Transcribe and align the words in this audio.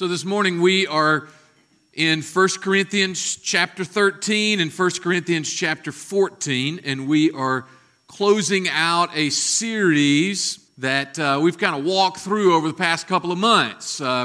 So 0.00 0.08
this 0.08 0.24
morning 0.24 0.62
we 0.62 0.86
are 0.86 1.28
in 1.92 2.22
1 2.22 2.48
Corinthians 2.62 3.36
chapter 3.36 3.84
13 3.84 4.58
and 4.58 4.72
1 4.72 4.90
Corinthians 5.02 5.52
chapter 5.52 5.92
14, 5.92 6.80
and 6.86 7.06
we 7.06 7.30
are 7.32 7.66
closing 8.06 8.66
out 8.70 9.10
a 9.14 9.28
series 9.28 10.58
that 10.78 11.18
uh, 11.18 11.38
we've 11.42 11.58
kind 11.58 11.76
of 11.76 11.84
walked 11.84 12.16
through 12.20 12.54
over 12.54 12.68
the 12.68 12.72
past 12.72 13.08
couple 13.08 13.30
of 13.30 13.36
months, 13.36 14.00
uh, 14.00 14.24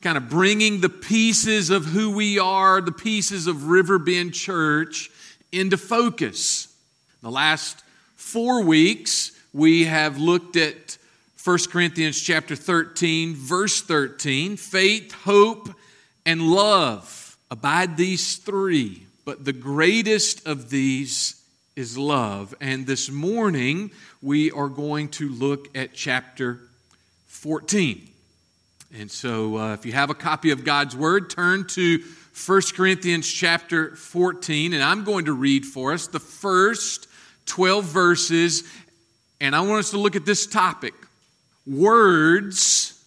kind 0.00 0.16
of 0.16 0.28
bringing 0.28 0.80
the 0.80 0.88
pieces 0.88 1.70
of 1.70 1.84
who 1.84 2.10
we 2.10 2.40
are, 2.40 2.80
the 2.80 2.90
pieces 2.90 3.46
of 3.46 3.68
Riverbend 3.68 4.34
Church, 4.34 5.08
into 5.52 5.76
focus. 5.76 6.74
The 7.22 7.30
last 7.30 7.84
four 8.16 8.64
weeks, 8.64 9.30
we 9.52 9.84
have 9.84 10.18
looked 10.18 10.56
at 10.56 10.98
1 11.44 11.58
Corinthians 11.70 12.20
chapter 12.20 12.54
13, 12.54 13.34
verse 13.34 13.82
13, 13.82 14.56
faith, 14.56 15.10
hope, 15.10 15.70
and 16.24 16.40
love. 16.40 17.36
Abide 17.50 17.96
these 17.96 18.36
three, 18.36 19.06
but 19.24 19.44
the 19.44 19.52
greatest 19.52 20.46
of 20.46 20.70
these 20.70 21.42
is 21.74 21.98
love. 21.98 22.54
And 22.60 22.86
this 22.86 23.10
morning, 23.10 23.90
we 24.22 24.52
are 24.52 24.68
going 24.68 25.08
to 25.08 25.28
look 25.30 25.76
at 25.76 25.94
chapter 25.94 26.60
14. 27.26 28.08
And 28.96 29.10
so, 29.10 29.58
uh, 29.58 29.74
if 29.74 29.84
you 29.84 29.94
have 29.94 30.10
a 30.10 30.14
copy 30.14 30.52
of 30.52 30.64
God's 30.64 30.94
Word, 30.94 31.28
turn 31.28 31.66
to 31.70 32.04
1 32.46 32.62
Corinthians 32.76 33.28
chapter 33.28 33.96
14, 33.96 34.74
and 34.74 34.82
I'm 34.82 35.02
going 35.02 35.24
to 35.24 35.32
read 35.32 35.66
for 35.66 35.92
us 35.92 36.06
the 36.06 36.20
first 36.20 37.08
12 37.46 37.84
verses. 37.84 38.62
And 39.40 39.56
I 39.56 39.62
want 39.62 39.80
us 39.80 39.90
to 39.90 39.98
look 39.98 40.14
at 40.14 40.24
this 40.24 40.46
topic 40.46 40.94
words 41.66 43.04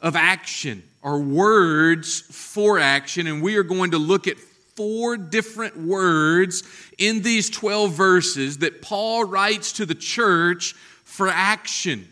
of 0.00 0.16
action 0.16 0.82
or 1.02 1.20
words 1.20 2.20
for 2.20 2.78
action. 2.78 3.26
And 3.26 3.42
we 3.42 3.56
are 3.56 3.62
going 3.62 3.92
to 3.92 3.98
look 3.98 4.26
at 4.26 4.38
four 4.76 5.16
different 5.16 5.76
words 5.76 6.62
in 6.98 7.22
these 7.22 7.50
12 7.50 7.92
verses 7.92 8.58
that 8.58 8.82
Paul 8.82 9.24
writes 9.24 9.72
to 9.72 9.86
the 9.86 9.94
church 9.94 10.72
for 11.04 11.28
action. 11.28 12.08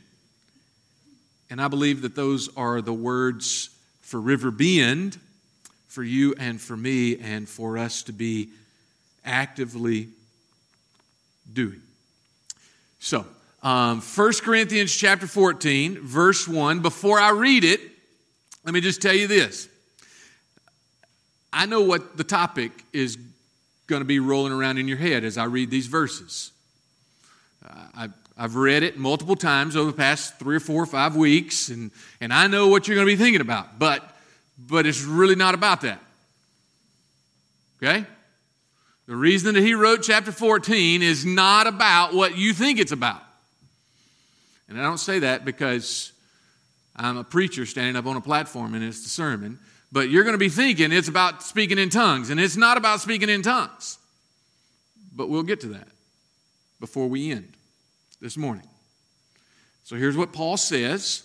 And 1.50 1.62
I 1.62 1.68
believe 1.68 2.02
that 2.02 2.14
those 2.14 2.54
are 2.56 2.82
the 2.82 2.92
words 2.92 3.70
for 4.02 4.20
River 4.20 4.50
Bend, 4.50 5.18
for 5.86 6.02
you 6.02 6.34
and 6.38 6.60
for 6.60 6.76
me, 6.76 7.16
and 7.18 7.48
for 7.48 7.78
us 7.78 8.02
to 8.04 8.12
be 8.12 8.50
actively 9.24 10.08
doing. 11.50 11.80
So, 12.98 13.24
um, 13.62 14.00
1 14.00 14.32
Corinthians 14.42 14.94
chapter 14.94 15.26
14, 15.26 16.00
verse 16.00 16.46
1. 16.46 16.80
Before 16.80 17.18
I 17.18 17.30
read 17.30 17.64
it, 17.64 17.80
let 18.64 18.72
me 18.72 18.80
just 18.80 19.02
tell 19.02 19.14
you 19.14 19.26
this. 19.26 19.68
I 21.52 21.66
know 21.66 21.80
what 21.80 22.16
the 22.16 22.24
topic 22.24 22.70
is 22.92 23.18
going 23.86 24.00
to 24.00 24.06
be 24.06 24.20
rolling 24.20 24.52
around 24.52 24.78
in 24.78 24.86
your 24.86 24.98
head 24.98 25.24
as 25.24 25.38
I 25.38 25.44
read 25.44 25.70
these 25.70 25.86
verses. 25.86 26.52
Uh, 27.66 27.84
I, 27.96 28.08
I've 28.36 28.54
read 28.54 28.82
it 28.82 28.96
multiple 28.96 29.34
times 29.34 29.74
over 29.74 29.90
the 29.90 29.96
past 29.96 30.38
three 30.38 30.56
or 30.56 30.60
four 30.60 30.82
or 30.82 30.86
five 30.86 31.16
weeks, 31.16 31.68
and, 31.68 31.90
and 32.20 32.32
I 32.32 32.46
know 32.46 32.68
what 32.68 32.86
you're 32.86 32.94
going 32.94 33.06
to 33.06 33.12
be 33.12 33.20
thinking 33.20 33.40
about, 33.40 33.78
but, 33.78 34.16
but 34.58 34.86
it's 34.86 35.02
really 35.02 35.34
not 35.34 35.54
about 35.54 35.80
that. 35.80 36.00
Okay? 37.82 38.04
The 39.06 39.16
reason 39.16 39.54
that 39.54 39.62
he 39.62 39.74
wrote 39.74 40.02
chapter 40.02 40.30
14 40.30 41.02
is 41.02 41.24
not 41.24 41.66
about 41.66 42.14
what 42.14 42.36
you 42.36 42.52
think 42.52 42.78
it's 42.78 42.92
about. 42.92 43.22
And 44.68 44.78
I 44.78 44.82
don't 44.82 44.98
say 44.98 45.20
that 45.20 45.44
because 45.44 46.12
I'm 46.94 47.16
a 47.16 47.24
preacher 47.24 47.64
standing 47.64 47.96
up 47.96 48.06
on 48.06 48.16
a 48.16 48.20
platform 48.20 48.74
and 48.74 48.84
it's 48.84 49.02
the 49.02 49.08
sermon. 49.08 49.58
But 49.90 50.10
you're 50.10 50.24
going 50.24 50.34
to 50.34 50.38
be 50.38 50.50
thinking 50.50 50.92
it's 50.92 51.08
about 51.08 51.42
speaking 51.42 51.78
in 51.78 51.88
tongues, 51.88 52.28
and 52.28 52.38
it's 52.38 52.56
not 52.56 52.76
about 52.76 53.00
speaking 53.00 53.30
in 53.30 53.42
tongues. 53.42 53.98
But 55.14 55.30
we'll 55.30 55.42
get 55.42 55.60
to 55.62 55.68
that 55.68 55.88
before 56.78 57.08
we 57.08 57.30
end 57.30 57.54
this 58.20 58.36
morning. 58.36 58.68
So 59.84 59.96
here's 59.96 60.16
what 60.16 60.34
Paul 60.34 60.58
says. 60.58 61.22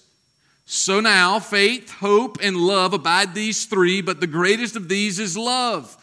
So 0.65 1.01
now, 1.01 1.39
faith, 1.39 1.91
hope, 1.91 2.37
and 2.41 2.55
love 2.55 2.93
abide 2.93 3.35
these 3.35 3.65
three, 3.65 4.01
but 4.01 4.21
the 4.21 4.27
greatest 4.27 4.77
of 4.77 4.87
these 4.87 5.19
is 5.19 5.35
love. 5.35 5.97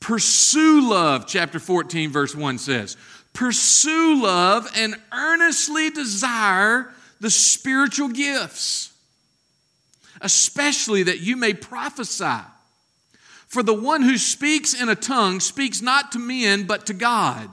Pursue 0.00 0.88
love, 0.88 1.26
chapter 1.26 1.58
14, 1.58 2.10
verse 2.10 2.34
1 2.34 2.58
says. 2.58 2.96
Pursue 3.36 4.22
love 4.22 4.66
and 4.74 4.96
earnestly 5.12 5.90
desire 5.90 6.90
the 7.20 7.28
spiritual 7.28 8.08
gifts, 8.08 8.94
especially 10.22 11.02
that 11.02 11.20
you 11.20 11.36
may 11.36 11.52
prophesy. 11.52 12.40
For 13.46 13.62
the 13.62 13.74
one 13.74 14.00
who 14.00 14.16
speaks 14.16 14.72
in 14.72 14.88
a 14.88 14.94
tongue 14.94 15.40
speaks 15.40 15.82
not 15.82 16.12
to 16.12 16.18
men, 16.18 16.64
but 16.64 16.86
to 16.86 16.94
God, 16.94 17.50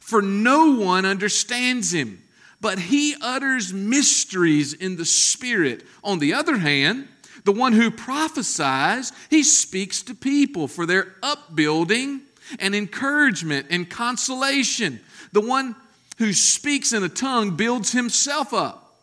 for 0.00 0.22
no 0.22 0.72
one 0.72 1.04
understands 1.04 1.92
him, 1.92 2.22
but 2.62 2.78
he 2.78 3.14
utters 3.20 3.74
mysteries 3.74 4.72
in 4.72 4.96
the 4.96 5.04
Spirit. 5.04 5.84
On 6.02 6.18
the 6.18 6.32
other 6.32 6.56
hand, 6.56 7.08
the 7.44 7.52
one 7.52 7.74
who 7.74 7.90
prophesies, 7.90 9.12
he 9.28 9.42
speaks 9.42 10.02
to 10.04 10.14
people 10.14 10.66
for 10.66 10.86
their 10.86 11.14
upbuilding 11.22 12.22
and 12.58 12.74
encouragement 12.74 13.66
and 13.68 13.90
consolation. 13.90 15.00
The 15.36 15.42
one 15.42 15.76
who 16.16 16.32
speaks 16.32 16.94
in 16.94 17.04
a 17.04 17.10
tongue 17.10 17.56
builds 17.56 17.92
himself 17.92 18.54
up. 18.54 18.96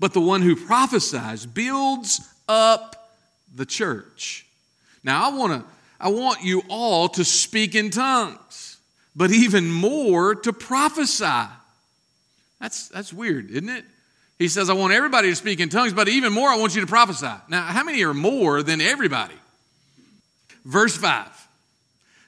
But 0.00 0.12
the 0.12 0.20
one 0.20 0.42
who 0.42 0.56
prophesies 0.56 1.46
builds 1.46 2.20
up 2.48 3.16
the 3.54 3.64
church. 3.64 4.44
Now, 5.04 5.30
I 5.30 5.36
want 5.36 5.52
to 5.52 5.64
I 6.00 6.08
want 6.08 6.42
you 6.42 6.64
all 6.68 7.08
to 7.10 7.24
speak 7.24 7.76
in 7.76 7.90
tongues, 7.90 8.78
but 9.14 9.30
even 9.30 9.70
more 9.70 10.34
to 10.34 10.52
prophesy. 10.52 11.48
That's, 12.60 12.88
that's 12.88 13.12
weird, 13.12 13.52
isn't 13.52 13.68
it? 13.68 13.84
He 14.36 14.48
says, 14.48 14.68
I 14.68 14.72
want 14.72 14.94
everybody 14.94 15.30
to 15.30 15.36
speak 15.36 15.60
in 15.60 15.68
tongues, 15.68 15.92
but 15.92 16.08
even 16.08 16.32
more, 16.32 16.48
I 16.48 16.56
want 16.56 16.74
you 16.74 16.80
to 16.80 16.88
prophesy. 16.88 17.30
Now, 17.48 17.62
how 17.62 17.84
many 17.84 18.02
are 18.02 18.12
more 18.12 18.64
than 18.64 18.80
everybody? 18.80 19.36
Verse 20.64 20.96
5 20.96 21.28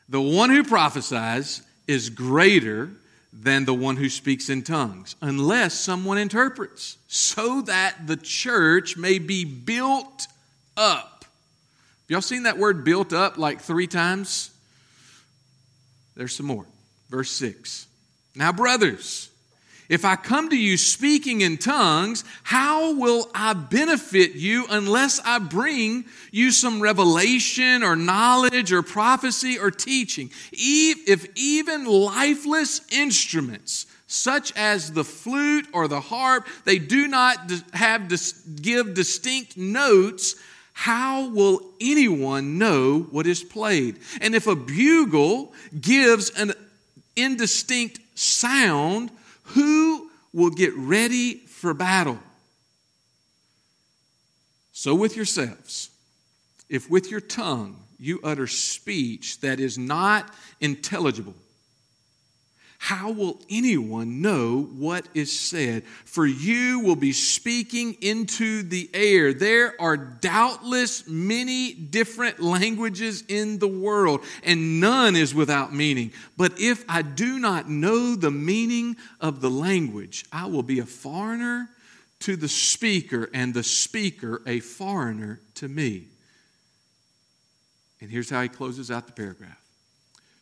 The 0.09 0.23
one 0.23 0.51
who 0.51 0.63
prophesies 0.63 1.64
is 1.87 2.11
greater 2.11 2.91
than 3.33 3.65
the 3.65 3.75
one 3.75 3.97
who 3.97 4.09
speaks 4.09 4.49
in 4.49 4.63
tongues, 4.63 5.17
unless 5.21 5.75
someone 5.75 6.19
interprets, 6.19 6.99
so 7.09 7.63
that 7.63 8.07
the 8.07 8.17
church 8.17 8.97
may 8.97 9.19
be 9.19 9.45
built 9.45 10.29
up. 10.77 11.25
Y'all 12.09 12.21
seen 12.21 12.45
that 12.45 12.59
word 12.59 12.85
built 12.85 13.13
up 13.13 13.39
like 13.39 13.61
three 13.61 13.87
times? 13.87 14.51
There's 16.15 16.35
some 16.35 16.47
more. 16.47 16.67
Verse 17.09 17.31
6. 17.31 17.87
Now, 18.37 18.53
brothers, 18.53 19.31
if 19.95 20.05
I 20.05 20.17
come 20.17 20.51
to 20.51 20.57
you 20.57 20.77
speaking 20.77 21.41
in 21.43 21.57
tongues, 21.57 22.25
how 22.43 22.95
will 22.95 23.31
I 23.33 23.53
benefit 23.53 24.35
you 24.35 24.67
unless 24.69 25.21
I 25.25 25.39
bring 25.39 26.05
you 26.33 26.51
some 26.51 26.81
revelation 26.81 27.85
or 27.85 27.95
knowledge 27.95 28.73
or 28.73 28.83
prophecy 28.83 29.57
or 29.57 29.71
teaching? 29.71 30.31
If 30.53 31.29
even 31.37 31.85
lifeless 31.85 32.81
instruments, 32.91 33.87
such 34.09 34.53
as 34.57 34.93
the 34.93 35.05
flute 35.05 35.69
or 35.73 35.87
the 35.87 36.01
harp, 36.01 36.49
they 36.65 36.79
do 36.79 37.07
not 37.07 37.53
have 37.73 38.09
give 38.61 38.95
distinct 38.95 39.57
notes, 39.57 40.35
how 40.73 41.29
will 41.29 41.61
anyone 41.81 42.59
know 42.59 43.07
what 43.13 43.29
is 43.29 43.45
played? 43.45 44.01
And 44.21 44.35
if 44.35 44.49
a 44.49 44.57
bugle 44.57 45.53
gives 45.81 46.31
an 46.31 46.53
indistinct 47.15 48.01
sound, 48.17 49.13
who 49.45 50.11
will 50.33 50.51
get 50.51 50.75
ready 50.77 51.35
for 51.35 51.75
battle? 51.75 52.19
So 54.73 54.95
with 54.95 55.17
yourselves, 55.17 55.91
if 56.69 56.91
with 56.91 57.11
your 57.11 57.21
tongue 57.21 57.77
you 57.99 58.21
utter 58.25 58.47
speech 58.47 59.41
that 59.41 59.61
is 59.61 59.79
not 59.79 60.35
intelligible, 60.61 61.35
how 62.85 63.13
will 63.13 63.41
anyone 63.49 64.21
know 64.21 64.61
what 64.61 65.09
is 65.15 65.33
said? 65.33 65.85
For 66.05 66.27
you 66.27 66.81
will 66.81 66.97
be 66.97 67.13
speaking 67.13 67.97
into 68.03 68.63
the 68.63 68.91
air. 68.93 69.33
There 69.33 69.75
are 69.81 69.97
doubtless 69.97 71.09
many 71.09 71.73
different 71.73 72.41
languages 72.41 73.25
in 73.27 73.59
the 73.59 73.67
world, 73.67 74.23
and 74.43 74.83
none 74.83 75.17
is 75.17 75.35
without 75.35 75.73
meaning. 75.75 76.13
But 76.37 76.61
if 76.61 76.85
I 76.87 77.01
do 77.01 77.39
not 77.39 77.71
know 77.71 78.17
the 78.17 78.31
meaning 78.31 78.97
of 79.19 79.41
the 79.41 79.49
language, 79.49 80.27
I 80.31 80.45
will 80.45 80.63
be 80.63 80.81
a 80.81 80.85
foreigner 80.85 81.71
to 82.21 82.37
the 82.37 82.49
speaker, 82.49 83.31
and 83.33 83.55
the 83.55 83.63
speaker 83.63 84.43
a 84.47 84.61
foreigner 84.61 85.41
to 85.55 85.69
me. 85.69 86.09
And 88.03 88.11
here's 88.11 88.29
how 88.29 88.43
he 88.43 88.51
closes 88.51 88.91
out 88.91 89.07
the 89.07 89.15
paragraph. 89.15 89.59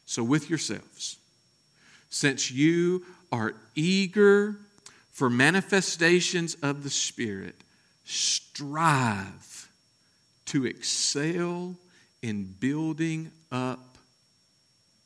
So, 0.06 0.24
with 0.24 0.50
yourselves, 0.50 1.18
since 2.12 2.50
you 2.50 3.02
are 3.32 3.54
eager 3.74 4.56
for 5.12 5.30
manifestations 5.30 6.54
of 6.62 6.84
the 6.84 6.90
Spirit, 6.90 7.56
strive 8.04 9.70
to 10.44 10.66
excel 10.66 11.74
in 12.20 12.44
building 12.60 13.30
up 13.50 13.96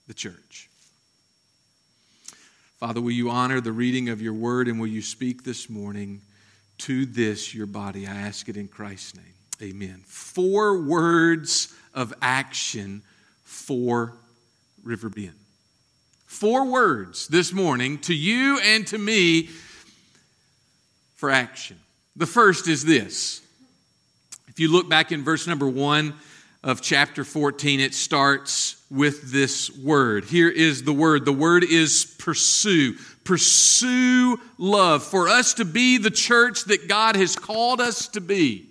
the 0.08 0.14
church. 0.14 0.68
Father, 2.80 3.00
will 3.00 3.12
you 3.12 3.30
honor 3.30 3.60
the 3.60 3.72
reading 3.72 4.08
of 4.08 4.20
your 4.20 4.34
word 4.34 4.66
and 4.66 4.80
will 4.80 4.86
you 4.88 5.00
speak 5.00 5.44
this 5.44 5.70
morning 5.70 6.20
to 6.78 7.06
this, 7.06 7.54
your 7.54 7.66
body? 7.66 8.06
I 8.06 8.14
ask 8.14 8.48
it 8.48 8.56
in 8.56 8.66
Christ's 8.66 9.14
name. 9.14 9.24
Amen. 9.62 10.02
Four 10.06 10.82
words 10.82 11.72
of 11.94 12.12
action 12.20 13.02
for 13.44 14.12
River 14.82 15.08
Bend. 15.08 15.45
Four 16.26 16.66
words 16.66 17.28
this 17.28 17.52
morning 17.52 17.98
to 18.00 18.14
you 18.14 18.58
and 18.58 18.86
to 18.88 18.98
me 18.98 19.48
for 21.14 21.30
action. 21.30 21.78
The 22.16 22.26
first 22.26 22.68
is 22.68 22.84
this. 22.84 23.40
If 24.48 24.60
you 24.60 24.70
look 24.70 24.88
back 24.88 25.12
in 25.12 25.22
verse 25.22 25.46
number 25.46 25.68
one 25.68 26.14
of 26.62 26.82
chapter 26.82 27.24
14, 27.24 27.78
it 27.78 27.94
starts 27.94 28.82
with 28.90 29.30
this 29.30 29.74
word. 29.78 30.24
Here 30.24 30.48
is 30.48 30.82
the 30.82 30.92
word. 30.92 31.24
The 31.24 31.32
word 31.32 31.62
is 31.64 32.04
pursue. 32.18 32.94
Pursue 33.24 34.38
love. 34.58 35.04
For 35.04 35.28
us 35.28 35.54
to 35.54 35.64
be 35.64 35.98
the 35.98 36.10
church 36.10 36.64
that 36.64 36.88
God 36.88 37.16
has 37.16 37.36
called 37.36 37.80
us 37.80 38.08
to 38.08 38.20
be, 38.20 38.66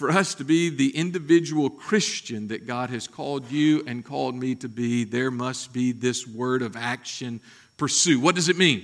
for 0.00 0.10
us 0.10 0.34
to 0.36 0.44
be 0.44 0.70
the 0.70 0.96
individual 0.96 1.68
Christian 1.68 2.48
that 2.48 2.66
God 2.66 2.88
has 2.88 3.06
called 3.06 3.50
you 3.50 3.84
and 3.86 4.02
called 4.02 4.34
me 4.34 4.54
to 4.54 4.66
be, 4.66 5.04
there 5.04 5.30
must 5.30 5.74
be 5.74 5.92
this 5.92 6.26
word 6.26 6.62
of 6.62 6.74
action 6.74 7.38
pursue. 7.76 8.18
What 8.18 8.34
does 8.34 8.48
it 8.48 8.56
mean? 8.56 8.82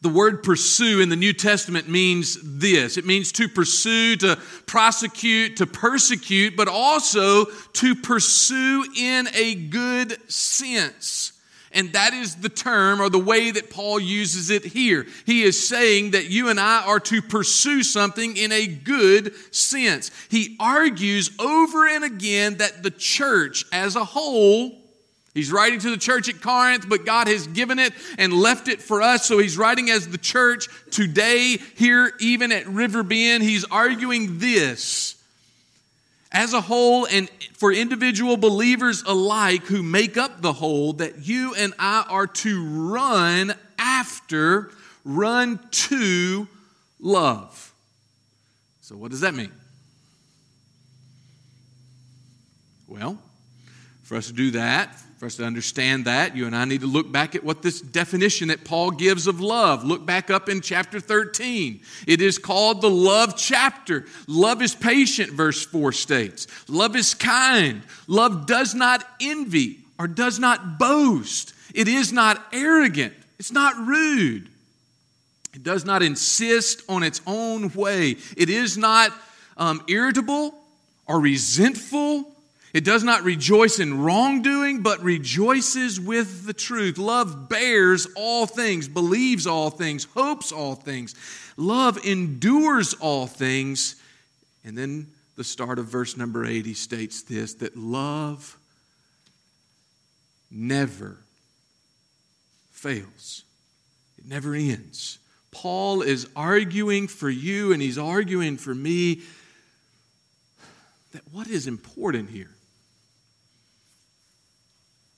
The 0.00 0.08
word 0.08 0.42
pursue 0.42 1.00
in 1.00 1.10
the 1.10 1.16
New 1.16 1.32
Testament 1.32 1.88
means 1.88 2.38
this 2.42 2.96
it 2.96 3.06
means 3.06 3.30
to 3.32 3.48
pursue, 3.48 4.16
to 4.16 4.36
prosecute, 4.66 5.58
to 5.58 5.66
persecute, 5.68 6.56
but 6.56 6.66
also 6.66 7.44
to 7.44 7.94
pursue 7.94 8.84
in 8.98 9.28
a 9.32 9.54
good 9.54 10.18
sense. 10.28 11.40
And 11.74 11.92
that 11.92 12.12
is 12.12 12.36
the 12.36 12.48
term 12.48 13.00
or 13.00 13.08
the 13.08 13.18
way 13.18 13.50
that 13.50 13.70
Paul 13.70 13.98
uses 13.98 14.50
it 14.50 14.64
here. 14.64 15.06
He 15.24 15.42
is 15.42 15.68
saying 15.68 16.12
that 16.12 16.26
you 16.26 16.48
and 16.48 16.60
I 16.60 16.84
are 16.84 17.00
to 17.00 17.22
pursue 17.22 17.82
something 17.82 18.36
in 18.36 18.52
a 18.52 18.66
good 18.66 19.34
sense. 19.54 20.10
He 20.30 20.56
argues 20.60 21.30
over 21.38 21.88
and 21.88 22.04
again 22.04 22.58
that 22.58 22.82
the 22.82 22.90
church 22.90 23.64
as 23.72 23.96
a 23.96 24.04
whole 24.04 24.82
He's 25.34 25.50
writing 25.50 25.78
to 25.80 25.90
the 25.90 25.96
church 25.96 26.28
at 26.28 26.42
Corinth, 26.42 26.88
but 26.88 27.06
God 27.06 27.26
has 27.26 27.46
given 27.46 27.78
it 27.78 27.94
and 28.18 28.32
left 28.32 28.68
it 28.68 28.82
for 28.82 29.00
us. 29.00 29.26
So 29.26 29.38
he's 29.38 29.56
writing 29.56 29.88
as 29.88 30.08
the 30.08 30.18
church 30.18 30.68
today, 30.90 31.56
here, 31.76 32.12
even 32.20 32.52
at 32.52 32.66
River 32.66 33.02
Bend. 33.02 33.42
He's 33.42 33.64
arguing 33.64 34.38
this 34.38 35.21
as 36.32 36.54
a 36.54 36.60
whole 36.60 37.06
and 37.06 37.28
for 37.52 37.72
individual 37.72 38.36
believers 38.36 39.02
alike 39.06 39.64
who 39.64 39.82
make 39.82 40.16
up 40.16 40.40
the 40.40 40.52
whole 40.52 40.94
that 40.94 41.26
you 41.26 41.54
and 41.54 41.74
I 41.78 42.04
are 42.08 42.26
to 42.26 42.64
run 42.64 43.54
after, 43.78 44.70
run 45.04 45.60
to 45.70 46.48
love. 46.98 47.72
So, 48.80 48.96
what 48.96 49.10
does 49.10 49.20
that 49.20 49.34
mean? 49.34 49.52
Well, 52.88 53.18
for 54.02 54.16
us 54.16 54.26
to 54.26 54.32
do 54.32 54.50
that, 54.52 54.96
for 55.22 55.26
us 55.26 55.36
to 55.36 55.44
understand 55.44 56.06
that, 56.06 56.36
you 56.36 56.46
and 56.46 56.56
I 56.56 56.64
need 56.64 56.80
to 56.80 56.88
look 56.88 57.12
back 57.12 57.36
at 57.36 57.44
what 57.44 57.62
this 57.62 57.80
definition 57.80 58.48
that 58.48 58.64
Paul 58.64 58.90
gives 58.90 59.28
of 59.28 59.40
love. 59.40 59.84
Look 59.84 60.04
back 60.04 60.30
up 60.30 60.48
in 60.48 60.60
chapter 60.60 60.98
13. 60.98 61.80
It 62.08 62.20
is 62.20 62.38
called 62.38 62.80
the 62.80 62.90
love 62.90 63.36
chapter. 63.36 64.04
Love 64.26 64.60
is 64.60 64.74
patient, 64.74 65.30
verse 65.30 65.64
4 65.64 65.92
states. 65.92 66.48
Love 66.68 66.96
is 66.96 67.14
kind. 67.14 67.82
Love 68.08 68.46
does 68.46 68.74
not 68.74 69.06
envy 69.20 69.78
or 69.96 70.08
does 70.08 70.40
not 70.40 70.76
boast. 70.76 71.54
It 71.72 71.86
is 71.86 72.12
not 72.12 72.44
arrogant. 72.52 73.14
It's 73.38 73.52
not 73.52 73.76
rude. 73.76 74.48
It 75.54 75.62
does 75.62 75.84
not 75.84 76.02
insist 76.02 76.82
on 76.88 77.04
its 77.04 77.20
own 77.28 77.72
way. 77.74 78.16
It 78.36 78.50
is 78.50 78.76
not 78.76 79.12
um, 79.56 79.84
irritable 79.86 80.52
or 81.06 81.20
resentful 81.20 82.31
it 82.72 82.84
does 82.84 83.04
not 83.04 83.22
rejoice 83.22 83.78
in 83.78 84.00
wrongdoing, 84.00 84.82
but 84.82 85.02
rejoices 85.02 86.00
with 86.00 86.46
the 86.46 86.54
truth. 86.54 86.96
Love 86.96 87.48
bears 87.48 88.06
all 88.16 88.46
things, 88.46 88.88
believes 88.88 89.46
all 89.46 89.68
things, 89.68 90.04
hopes 90.04 90.52
all 90.52 90.74
things. 90.74 91.14
Love 91.58 91.98
endures 92.04 92.94
all 92.94 93.26
things. 93.26 93.96
And 94.64 94.76
then 94.76 95.08
the 95.36 95.44
start 95.44 95.78
of 95.78 95.86
verse 95.86 96.16
number 96.16 96.46
80 96.46 96.72
states 96.72 97.22
this 97.22 97.54
that 97.54 97.76
love 97.76 98.56
never 100.50 101.18
fails, 102.70 103.44
it 104.16 104.26
never 104.26 104.54
ends. 104.54 105.18
Paul 105.50 106.00
is 106.00 106.26
arguing 106.34 107.06
for 107.06 107.28
you 107.28 107.74
and 107.74 107.82
he's 107.82 107.98
arguing 107.98 108.56
for 108.56 108.74
me 108.74 109.20
that 111.12 111.20
what 111.30 111.46
is 111.46 111.66
important 111.66 112.30
here 112.30 112.48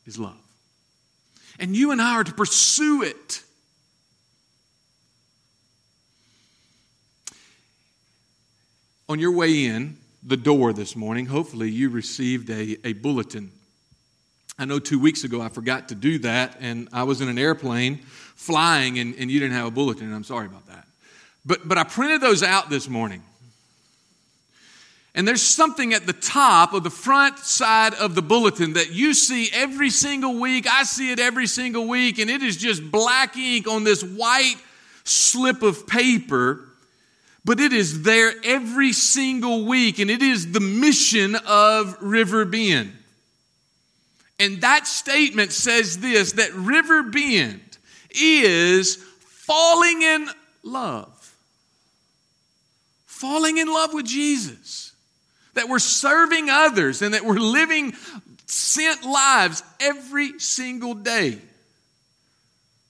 is 0.06 0.18
love. 0.18 0.38
And 1.58 1.76
you 1.76 1.92
and 1.92 2.02
I 2.02 2.14
are 2.14 2.24
to 2.24 2.32
pursue 2.32 3.02
it. 3.02 3.42
On 9.08 9.18
your 9.18 9.32
way 9.32 9.66
in 9.66 9.98
the 10.22 10.36
door 10.36 10.72
this 10.72 10.96
morning, 10.96 11.26
hopefully 11.26 11.70
you 11.70 11.90
received 11.90 12.48
a, 12.50 12.78
a 12.86 12.94
bulletin. 12.94 13.50
I 14.58 14.64
know 14.64 14.78
two 14.78 14.98
weeks 14.98 15.24
ago 15.24 15.40
I 15.40 15.48
forgot 15.48 15.90
to 15.90 15.94
do 15.94 16.18
that, 16.20 16.56
and 16.60 16.88
I 16.92 17.02
was 17.02 17.20
in 17.20 17.28
an 17.28 17.38
airplane 17.38 17.98
flying, 18.34 18.98
and, 18.98 19.14
and 19.16 19.30
you 19.30 19.40
didn't 19.40 19.54
have 19.54 19.66
a 19.66 19.70
bulletin, 19.70 20.06
and 20.06 20.14
I'm 20.14 20.24
sorry 20.24 20.46
about 20.46 20.66
that. 20.68 20.86
But, 21.44 21.68
but 21.68 21.76
I 21.76 21.84
printed 21.84 22.20
those 22.20 22.42
out 22.42 22.70
this 22.70 22.88
morning. 22.88 23.22
And 25.14 25.28
there's 25.28 25.42
something 25.42 25.94
at 25.94 26.06
the 26.06 26.12
top 26.12 26.72
of 26.72 26.82
the 26.82 26.90
front 26.90 27.38
side 27.38 27.94
of 27.94 28.16
the 28.16 28.22
bulletin 28.22 28.72
that 28.72 28.92
you 28.92 29.14
see 29.14 29.48
every 29.52 29.90
single 29.90 30.40
week. 30.40 30.66
I 30.68 30.82
see 30.82 31.12
it 31.12 31.20
every 31.20 31.46
single 31.46 31.86
week, 31.86 32.18
and 32.18 32.28
it 32.28 32.42
is 32.42 32.56
just 32.56 32.90
black 32.90 33.36
ink 33.36 33.68
on 33.68 33.84
this 33.84 34.02
white 34.02 34.56
slip 35.04 35.62
of 35.62 35.86
paper. 35.86 36.64
But 37.44 37.60
it 37.60 37.72
is 37.72 38.02
there 38.02 38.32
every 38.42 38.92
single 38.92 39.66
week, 39.66 40.00
and 40.00 40.10
it 40.10 40.20
is 40.20 40.50
the 40.50 40.60
mission 40.60 41.36
of 41.46 41.96
River 42.00 42.44
Bend. 42.44 42.92
And 44.40 44.62
that 44.62 44.88
statement 44.88 45.52
says 45.52 45.98
this 45.98 46.32
that 46.32 46.52
River 46.54 47.04
Bend 47.04 47.78
is 48.10 48.96
falling 48.96 50.02
in 50.02 50.28
love. 50.64 51.36
Falling 53.06 53.58
in 53.58 53.68
love 53.68 53.94
with 53.94 54.06
Jesus 54.06 54.93
that 55.54 55.68
we're 55.68 55.78
serving 55.78 56.50
others 56.50 57.02
and 57.02 57.14
that 57.14 57.24
we're 57.24 57.34
living 57.34 57.94
sent 58.46 59.04
lives 59.04 59.62
every 59.80 60.38
single 60.38 60.94
day. 60.94 61.38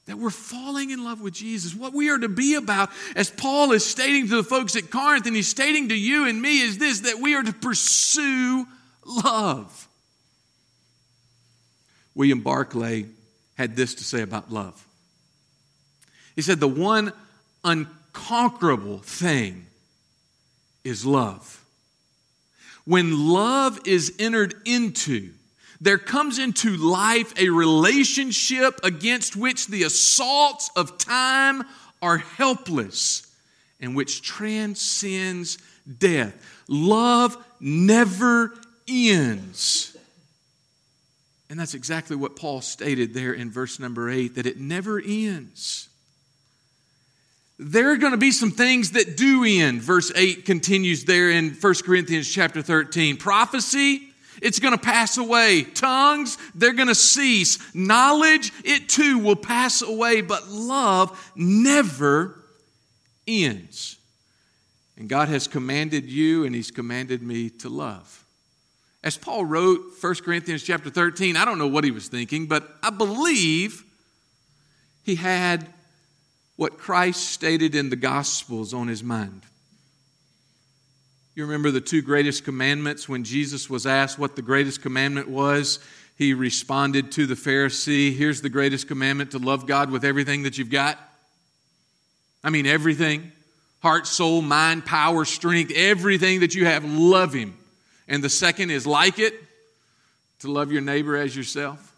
That 0.07 0.19
we're 0.19 0.31
falling 0.31 0.91
in 0.91 1.03
love 1.03 1.23
with 1.23 1.33
Jesus. 1.33 1.75
What 1.75 1.95
we 1.95 2.11
are 2.11 2.19
to 2.19 2.29
be 2.29 2.57
about, 2.57 2.91
as 3.17 3.31
Paul 3.31 3.73
is 3.73 3.85
stating 3.85 4.29
to 4.29 4.37
the 4.37 4.45
folks 4.45 4.77
at 4.77 4.91
Corinth, 4.91 5.27
and 5.27 5.35
he's 5.35 5.49
stating 5.49 5.89
to 5.89 5.95
you 5.95 6.29
and 6.29 6.41
me, 6.43 6.61
is 6.61 6.77
this 6.77 7.01
that 7.01 7.21
we 7.21 7.35
are 7.35 7.43
to 7.43 7.53
pursue 7.53 8.67
love. 9.07 9.89
William 12.15 12.41
Barclay 12.41 13.07
had 13.57 13.77
this 13.77 13.95
to 13.97 14.05
say 14.05 14.21
about 14.21 14.53
love. 14.53 14.87
He 16.37 16.43
said, 16.43 16.61
The 16.61 16.69
one 16.69 17.13
unconquerable 17.65 18.99
thing 18.99 19.67
is 20.85 21.07
love. 21.07 21.64
When 22.85 23.29
love 23.29 23.81
is 23.87 24.15
entered 24.19 24.55
into, 24.65 25.31
there 25.81 25.99
comes 25.99 26.39
into 26.39 26.77
life 26.77 27.33
a 27.39 27.49
relationship 27.49 28.81
against 28.85 29.37
which 29.37 29.67
the 29.67 29.83
assaults 29.85 30.71
of 30.77 30.99
time 30.99 31.63
are 32.03 32.19
helpless 32.19 33.27
and 33.81 33.97
which 33.97 34.23
transcends 34.23 35.59
death. 35.99 36.35
Love 36.69 37.37
never 37.61 38.55
ends. 38.89 39.97
And 41.51 41.59
that's 41.59 41.75
exactly 41.75 42.17
what 42.17 42.37
Paul 42.37 42.61
stated 42.61 43.15
there 43.15 43.33
in 43.33 43.51
verse 43.51 43.79
number 43.79 44.11
eight 44.11 44.35
that 44.37 44.47
it 44.47 44.59
never 44.59 45.01
ends 45.01 45.89
there 47.59 47.93
are 47.93 47.97
going 47.97 48.13
to 48.13 48.19
be 48.19 48.33
some 48.33 48.51
things 48.51 48.93
that 48.93 49.17
do 49.17 49.45
end. 49.45 49.81
Verse 49.81 50.11
8 50.15 50.45
continues 50.45 51.05
there 51.05 51.31
in 51.31 51.51
1 51.51 51.75
Corinthians 51.85 52.29
chapter 52.29 52.63
13. 52.63 53.17
Prophecy, 53.17 54.09
it's 54.43 54.59
going 54.59 54.77
to 54.77 54.81
pass 54.81 55.17
away. 55.19 55.63
Tongues, 55.63 56.37
they're 56.55 56.73
going 56.73 56.89
to 56.89 56.95
cease. 56.95 57.59
Knowledge, 57.75 58.53
it 58.65 58.89
too 58.89 59.19
will 59.19 59.37
pass 59.37 59.83
away, 59.83 60.21
but 60.21 60.49
love 60.49 61.33
never 61.37 62.43
ends. 63.27 63.97
And 64.97 65.09
God 65.09 65.29
has 65.29 65.47
commanded 65.47 66.05
you 66.05 66.45
and 66.45 66.55
He's 66.55 66.71
commanded 66.71 67.23
me 67.23 67.51
to 67.51 67.69
love. 67.69 68.25
As 69.05 69.19
Paul 69.19 69.45
wrote 69.45 69.83
1 70.01 70.15
Corinthians 70.17 70.63
chapter 70.63 70.89
13, 70.89 71.37
I 71.37 71.45
don't 71.45 71.59
know 71.59 71.69
what 71.69 71.85
he 71.85 71.91
was 71.91 72.09
thinking, 72.09 72.47
but 72.47 72.67
I 72.83 72.89
believe 72.89 73.85
he 75.03 75.15
had 75.17 75.69
what 76.57 76.79
Christ 76.79 77.29
stated 77.31 77.75
in 77.75 77.91
the 77.91 77.97
Gospels 77.97 78.73
on 78.73 78.89
his 78.89 79.03
mind. 79.03 79.43
You 81.35 81.45
remember 81.45 81.73
the 81.73 81.81
two 81.81 82.01
greatest 82.01 82.45
commandments 82.45 83.09
when 83.09 83.25
Jesus 83.25 83.69
was 83.69 83.87
asked 83.87 84.19
what 84.19 84.37
the 84.37 84.43
greatest 84.43 84.83
commandment 84.83 85.29
was? 85.29 85.81
He 86.17 86.33
responded 86.33 87.11
to 87.13 87.27
the 87.27 87.35
Pharisee, 87.35 88.15
Here's 88.15 88.41
the 88.41 88.49
greatest 88.49 88.87
commandment 88.87 89.33
to 89.33 89.39
love 89.39 89.67
God 89.67 89.91
with 89.91 90.05
everything 90.05 90.45
that 90.45 90.57
you've 90.59 90.71
got. 90.71 90.97
I 92.45 92.51
mean, 92.51 92.67
everything 92.67 93.33
heart, 93.81 94.07
soul, 94.07 94.41
mind, 94.41 94.87
power, 94.87 95.27
strength, 95.27 95.71
everything 95.75 96.41
that 96.41 96.55
you 96.55 96.65
have, 96.65 96.87
love 96.87 97.35
Him. 97.35 97.55
And 98.09 98.25
the 98.25 98.31
second 98.31 98.71
is 98.71 98.87
like 98.87 99.19
it 99.19 99.35
to 100.39 100.51
love 100.51 100.73
your 100.73 100.81
neighbor 100.81 101.17
as 101.17 101.37
yourself. 101.37 101.94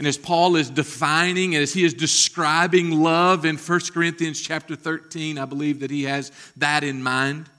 And 0.00 0.06
as 0.06 0.16
Paul 0.16 0.56
is 0.56 0.70
defining, 0.70 1.54
as 1.54 1.74
he 1.74 1.84
is 1.84 1.92
describing 1.92 3.02
love 3.02 3.44
in 3.44 3.58
1 3.58 3.80
Corinthians 3.92 4.40
chapter 4.40 4.74
13, 4.74 5.36
I 5.36 5.44
believe 5.44 5.80
that 5.80 5.90
he 5.90 6.04
has 6.04 6.32
that 6.56 6.82
in 6.82 7.02
mind. 7.02 7.50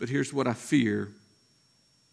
But 0.00 0.08
here's 0.08 0.32
what 0.32 0.48
I 0.48 0.52
fear 0.54 1.12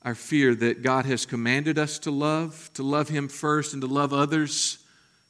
I 0.04 0.14
fear 0.14 0.54
that 0.54 0.84
God 0.84 1.08
has 1.08 1.26
commanded 1.26 1.80
us 1.80 1.98
to 2.00 2.12
love, 2.12 2.70
to 2.76 2.84
love 2.84 3.10
Him 3.10 3.30
first 3.30 3.74
and 3.74 3.82
to 3.82 3.88
love 3.88 4.14
others 4.14 4.78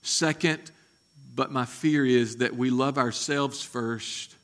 second. 0.01 0.70
But 1.34 1.53
my 1.53 1.63
fear 1.63 2.06
is 2.06 2.36
that 2.38 2.58
we 2.58 2.70
love 2.70 2.98
ourselves 2.98 3.63
first. 3.63 4.36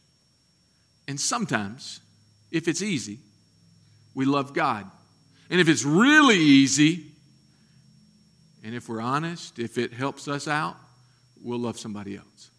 And 1.09 1.19
sometimes, 1.19 1.99
if 2.51 2.69
it's 2.69 2.81
easy, 2.81 3.19
we 4.13 4.23
love 4.23 4.53
God. 4.53 4.89
And 5.49 5.59
if 5.59 5.67
it's 5.67 5.83
really 5.83 6.37
easy, 6.37 7.07
and 8.65 8.73
if 8.73 8.89
we're 8.89 8.99
honest, 8.99 9.59
if 9.59 9.77
it 9.77 9.93
helps 9.93 10.27
us 10.27 10.47
out, 10.47 10.75
we'll 11.39 11.59
love 11.59 11.77
somebody 11.77 12.17
else. 12.17 12.49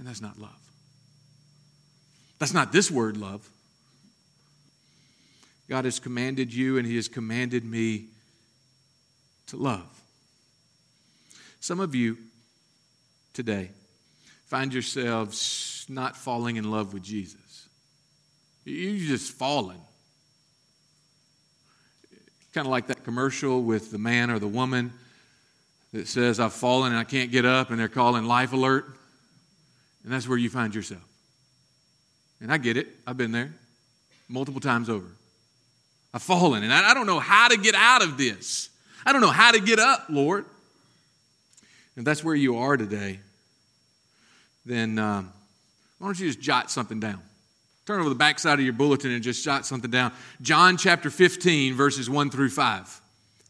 And 0.00 0.08
that's 0.08 0.20
not 0.20 0.38
love. 0.38 0.58
That's 2.40 2.52
not 2.52 2.72
this 2.72 2.90
word, 2.90 3.16
love. 3.16 3.48
God 5.68 5.84
has 5.84 6.00
commanded 6.00 6.52
you 6.52 6.78
and 6.78 6.86
He 6.86 6.96
has 6.96 7.06
commanded 7.06 7.64
me 7.64 8.06
to 9.46 9.56
love. 9.56 9.88
Some 11.60 11.78
of 11.78 11.94
you 11.94 12.18
today 13.34 13.70
find 14.46 14.74
yourselves 14.74 15.86
not 15.88 16.16
falling 16.16 16.56
in 16.56 16.72
love 16.72 16.92
with 16.92 17.04
Jesus. 17.04 17.68
You're 18.64 18.98
just 18.98 19.32
falling. 19.32 19.80
Kind 22.56 22.66
of 22.66 22.70
like 22.70 22.86
that 22.86 23.04
commercial 23.04 23.62
with 23.62 23.90
the 23.90 23.98
man 23.98 24.30
or 24.30 24.38
the 24.38 24.48
woman 24.48 24.90
that 25.92 26.08
says, 26.08 26.40
I've 26.40 26.54
fallen 26.54 26.92
and 26.92 26.98
I 26.98 27.04
can't 27.04 27.30
get 27.30 27.44
up, 27.44 27.68
and 27.68 27.78
they're 27.78 27.86
calling 27.86 28.24
life 28.24 28.54
alert. 28.54 28.86
And 30.02 30.10
that's 30.10 30.26
where 30.26 30.38
you 30.38 30.48
find 30.48 30.74
yourself. 30.74 31.02
And 32.40 32.50
I 32.50 32.56
get 32.56 32.78
it, 32.78 32.88
I've 33.06 33.18
been 33.18 33.30
there 33.30 33.52
multiple 34.26 34.62
times 34.62 34.88
over. 34.88 35.04
I've 36.14 36.22
fallen, 36.22 36.62
and 36.62 36.72
I 36.72 36.94
don't 36.94 37.06
know 37.06 37.20
how 37.20 37.48
to 37.48 37.58
get 37.58 37.74
out 37.74 38.02
of 38.02 38.16
this. 38.16 38.70
I 39.04 39.12
don't 39.12 39.20
know 39.20 39.28
how 39.28 39.50
to 39.50 39.60
get 39.60 39.78
up, 39.78 40.06
Lord. 40.08 40.46
If 41.94 42.06
that's 42.06 42.24
where 42.24 42.34
you 42.34 42.56
are 42.56 42.78
today, 42.78 43.20
then 44.64 44.98
um, 44.98 45.30
why 45.98 46.06
don't 46.06 46.18
you 46.18 46.28
just 46.28 46.40
jot 46.40 46.70
something 46.70 47.00
down? 47.00 47.20
Turn 47.86 48.00
over 48.00 48.08
the 48.08 48.16
backside 48.16 48.58
of 48.58 48.64
your 48.64 48.74
bulletin 48.74 49.12
and 49.12 49.22
just 49.22 49.44
jot 49.44 49.64
something 49.64 49.92
down. 49.92 50.10
John 50.42 50.76
chapter 50.76 51.08
15, 51.08 51.74
verses 51.74 52.10
1 52.10 52.30
through 52.30 52.48
5. 52.48 53.00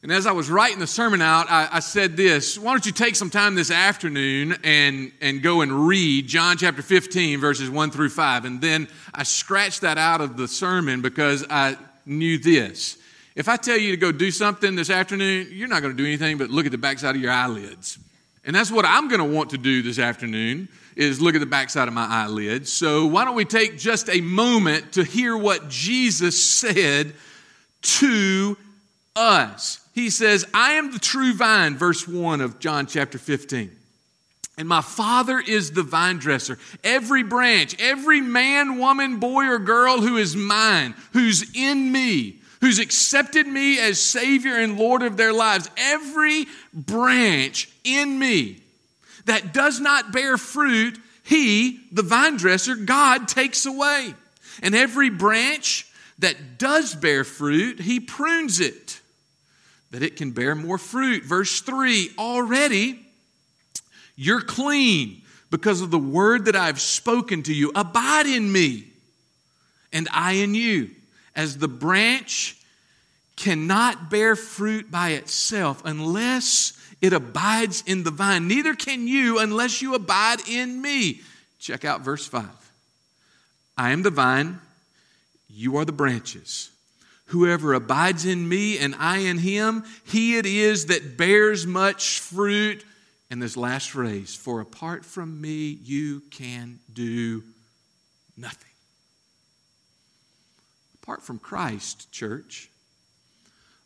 And 0.03 0.13
as 0.13 0.27
I 0.27 0.33
was 0.33 0.51
writing 0.51 0.79
the 0.79 0.87
sermon 0.87 1.23
out, 1.23 1.51
I, 1.51 1.69
I, 1.73 1.81
said 1.81 2.19
this 2.19 2.59
Why 2.59 2.73
don't 2.73 2.85
you 2.85 2.93
take 2.93 3.17
some 3.17 3.31
time 3.31 3.55
this 3.55 3.71
afternoon 3.71 4.55
and, 4.63 5.11
and 5.23 5.43
go 5.43 5.63
and 5.63 5.89
read 5.89 6.29
John 6.29 6.59
chapter 6.59 6.83
15, 6.83 7.41
verses 7.41 7.71
1 7.71 7.91
through 7.91 8.11
5? 8.11 8.45
And 8.45 8.61
then 8.61 8.89
I 9.15 9.23
scratched 9.23 9.81
that 9.81 9.97
out 9.97 10.21
of 10.21 10.37
the 10.37 10.47
sermon 10.47 11.01
because 11.01 11.43
I 11.49 11.79
knew 12.05 12.37
this. 12.37 12.99
If 13.37 13.49
I 13.49 13.57
tell 13.57 13.79
you 13.79 13.93
to 13.93 13.97
go 13.97 14.13
do 14.13 14.31
something 14.31 14.77
this 14.77 14.91
afternoon, 14.91 15.49
you're 15.51 15.67
not 15.67 15.81
going 15.81 15.97
to 15.97 16.03
do 16.03 16.07
anything 16.07 16.37
but 16.37 16.51
look 16.51 16.67
at 16.67 16.73
the 16.73 16.79
backside 16.79 17.17
of 17.17 17.23
your 17.23 17.33
eyelids. 17.33 17.99
And 18.45 18.55
that's 18.55 18.71
what 18.71 18.85
I'm 18.85 19.09
going 19.09 19.19
to 19.21 19.35
want 19.35 19.49
to 19.51 19.59
do 19.59 19.81
this 19.81 19.99
afternoon 19.99 20.69
is 20.97 21.21
look 21.21 21.35
at 21.35 21.41
the 21.41 21.47
backside 21.47 21.89
of 21.89 21.95
my 21.95 22.07
eyelids. 22.07 22.73
So 22.73 23.07
why 23.07 23.25
don't 23.25 23.37
we 23.37 23.45
take 23.45 23.79
just 23.79 24.09
a 24.09 24.21
moment 24.23 24.95
to 24.95 25.05
hear 25.05 25.37
what 25.37 25.69
Jesus 25.69 26.43
said 26.43 27.15
to 27.83 28.57
us. 29.15 29.87
He 29.95 30.11
says, 30.11 30.47
I 30.53 30.73
am 30.73 30.93
the 30.93 30.99
true 30.99 31.35
vine, 31.35 31.77
verse 31.77 32.09
1 32.09 32.41
of 32.41 32.59
John 32.59 32.87
chapter 32.87 33.19
15. 33.19 33.71
And 34.59 34.69
my 34.69 34.81
Father 34.81 35.39
is 35.39 35.73
the 35.73 35.83
vine 35.83 36.17
dresser. 36.17 36.59
Every 36.83 37.23
branch, 37.23 37.77
every 37.79 38.23
man, 38.23 38.79
woman, 38.79 39.19
boy, 39.19 39.45
or 39.45 39.59
girl 39.59 40.01
who 40.01 40.17
is 40.17 40.35
mine, 40.35 40.95
who's 41.13 41.55
in 41.55 41.93
me, 41.93 42.37
who's 42.63 42.79
accepted 42.79 43.47
me 43.47 43.79
as 43.79 44.01
Savior 44.01 44.57
and 44.57 44.79
Lord 44.79 45.03
of 45.03 45.19
their 45.19 45.35
lives, 45.35 45.71
every 45.77 46.47
branch 46.73 47.69
in 47.85 48.19
me 48.19 48.63
that 49.27 49.55
does 49.55 49.79
not 49.79 50.13
bear 50.13 50.37
fruit, 50.37 50.99
He, 51.23 51.81
the 51.93 52.03
vine 52.03 52.37
dresser, 52.37 52.75
God 52.75 53.29
takes 53.29 53.67
away. 53.67 54.15
And 54.63 54.75
every 54.75 55.11
branch 55.11 55.87
that 56.19 56.59
does 56.59 56.95
bear 56.95 57.23
fruit, 57.23 57.81
He 57.81 58.01
prunes 58.01 58.59
it 58.61 59.01
that 59.91 60.03
it 60.03 60.17
can 60.17 60.33
bear 60.33 60.55
more 60.55 60.79
fruit. 60.79 61.25
Verse 61.25 61.61
3 61.61 62.11
already 62.19 63.07
you're 64.17 64.41
clean 64.41 65.23
because 65.51 65.83
of 65.83 65.91
the 65.91 65.99
word 65.99 66.47
that 66.47 66.57
I've 66.57 66.81
spoken 66.81 67.43
to 67.45 67.55
you. 67.55 67.71
Abide 67.75 68.27
in 68.27 68.51
me, 68.51 68.89
and 69.93 70.09
I 70.11 70.33
in 70.33 70.55
you. 70.55 70.91
As 71.35 71.59
the 71.59 71.69
branch 71.69 72.57
cannot 73.37 74.09
bear 74.11 74.35
fruit 74.35 74.91
by 74.91 75.11
itself 75.11 75.83
unless 75.85 76.73
it 77.01 77.13
abides 77.13 77.83
in 77.87 78.03
the 78.05 78.11
vine, 78.11 78.49
neither 78.49 78.75
can 78.75 79.07
you 79.07 79.39
unless 79.39 79.83
you 79.83 79.95
abide 79.95 80.49
in 80.49 80.81
me. 80.81 81.21
Check 81.59 81.85
out 81.85 82.01
verse 82.01 82.27
5. 82.27 82.47
I 83.77 83.91
am 83.91 84.03
the 84.03 84.11
vine, 84.11 84.61
you 85.49 85.77
are 85.77 85.85
the 85.85 85.93
branches. 85.93 86.71
Whoever 87.27 87.75
abides 87.75 88.25
in 88.25 88.49
me 88.49 88.79
and 88.79 88.95
I 88.95 89.19
in 89.19 89.39
him, 89.39 89.85
he 90.05 90.39
it 90.39 90.47
is 90.47 90.87
that 90.87 91.17
bears 91.17 91.67
much 91.67 92.21
fruit. 92.21 92.85
And 93.31 93.43
this 93.43 93.57
last 93.57 93.91
phrase, 93.91 94.35
for 94.35 94.61
apart 94.61 95.05
from 95.05 95.41
me, 95.41 95.79
you 95.83 96.21
can 96.31 96.79
do 96.93 97.43
nothing. 98.37 98.71
Apart 101.03 101.23
from 101.23 101.41
Christ, 101.41 102.11
church, 102.13 102.71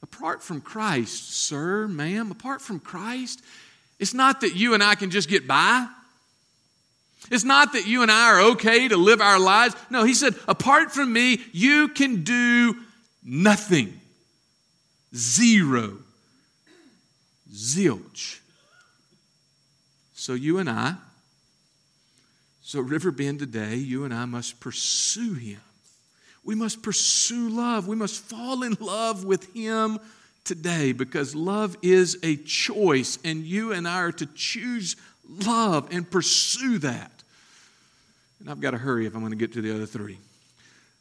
apart 0.03 0.43
from 0.43 0.61
Christ, 0.61 1.33
sir, 1.33 1.89
ma'am, 1.89 2.31
apart 2.31 2.61
from 2.61 2.81
Christ, 2.81 3.43
it's 3.99 4.15
not 4.15 4.41
that 4.41 4.55
you 4.55 4.75
and 4.75 4.83
I 4.83 4.95
can 4.95 5.11
just 5.11 5.29
get 5.29 5.47
by. 5.47 5.87
It's 7.31 7.45
not 7.45 7.75
that 7.75 7.87
you 7.87 8.03
and 8.03 8.11
I 8.11 8.31
are 8.31 8.41
okay 8.53 8.89
to 8.89 8.97
live 8.97 9.21
our 9.21 9.39
lives. 9.39 9.77
No, 9.91 10.05
he 10.05 10.15
said, 10.15 10.35
apart 10.49 10.91
from 10.91 11.13
me, 11.13 11.41
you 11.53 11.89
can 11.89 12.25
do 12.25 12.75
nothing. 13.23 14.01
Zero. 15.15 15.99
Zilch. 17.53 18.39
So 20.15 20.35
you 20.35 20.59
and 20.59 20.69
I, 20.69 20.95
so 22.63 22.81
Riverbend 22.81 23.39
today, 23.39 23.77
you 23.77 24.05
and 24.05 24.15
I 24.15 24.25
must 24.27 24.61
pursue 24.61 25.35
him. 25.35 25.61
We 26.45 26.55
must 26.55 26.83
pursue 26.83 27.49
love. 27.49 27.87
We 27.87 27.97
must 27.97 28.23
fall 28.23 28.63
in 28.63 28.77
love 28.81 29.25
with 29.25 29.53
him 29.55 29.99
today 30.45 30.93
because 30.93 31.35
love 31.35 31.77
is 31.83 32.19
a 32.23 32.37
choice, 32.37 33.19
and 33.25 33.45
you 33.45 33.73
and 33.73 33.87
I 33.87 34.01
are 34.01 34.13
to 34.13 34.27
choose 34.27 34.97
love 35.29 35.89
and 35.93 36.11
pursue 36.11 36.79
that. 36.79 37.11
And 38.41 38.51
I've 38.51 38.61
got 38.61 38.71
to 38.71 38.79
hurry 38.79 39.07
if 39.07 39.15
I'm 39.15 39.21
going 39.21 39.33
to 39.33 39.37
get 39.37 39.53
to 39.53 39.63
the 39.63 39.75
other 39.75 39.87
three. 39.87 40.19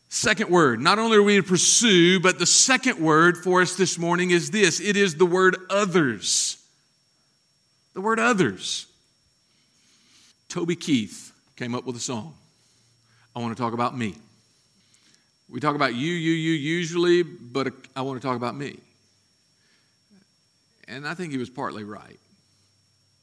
Second 0.10 0.50
word, 0.50 0.82
not 0.82 1.00
only 1.00 1.18
are 1.18 1.24
we 1.24 1.38
to 1.38 1.44
pursue, 1.44 2.20
but 2.20 2.40
the 2.40 2.46
second 2.46 3.00
word 3.00 3.38
for 3.38 3.62
us 3.62 3.76
this 3.76 3.98
morning 3.98 4.32
is 4.32 4.52
this 4.52 4.80
it 4.80 4.98
is 4.98 5.16
the 5.16 5.26
word 5.26 5.56
others. 5.70 6.58
The 7.94 8.02
word 8.02 8.20
others. 8.20 8.88
Toby 10.50 10.76
Keith 10.76 11.32
came 11.56 11.76
up 11.76 11.86
with 11.86 11.96
a 11.96 12.00
song. 12.00 12.34
I 13.36 13.40
want 13.40 13.56
to 13.56 13.62
talk 13.62 13.74
about 13.74 13.96
me. 13.96 14.16
We 15.50 15.60
talk 15.60 15.76
about 15.76 15.96
you, 15.96 16.12
you, 16.12 16.32
you 16.32 16.52
usually, 16.52 17.24
but 17.24 17.74
I 17.96 18.02
want 18.04 18.22
to 18.22 18.28
talk 18.28 18.36
about 18.38 18.56
me. 18.56 18.80
And 20.88 21.08
I 21.08 21.16
think 21.16 21.32
he 21.32 21.38
was 21.38 21.50
partly 21.50 21.84
right. 21.84 22.20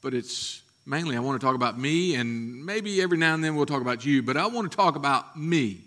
But 0.02 0.12
it's 0.12 0.62
mainly 0.84 1.16
I 1.16 1.20
want 1.20 1.40
to 1.40 1.44
talk 1.44 1.54
about 1.54 1.78
me, 1.78 2.16
and 2.16 2.64
maybe 2.64 3.00
every 3.00 3.18
now 3.18 3.34
and 3.34 3.42
then 3.42 3.54
we'll 3.54 3.66
talk 3.66 3.80
about 3.80 4.04
you, 4.04 4.22
but 4.22 4.36
I 4.36 4.46
want 4.46 4.70
to 4.70 4.76
talk 4.76 4.96
about 4.96 5.38
me. 5.38 5.80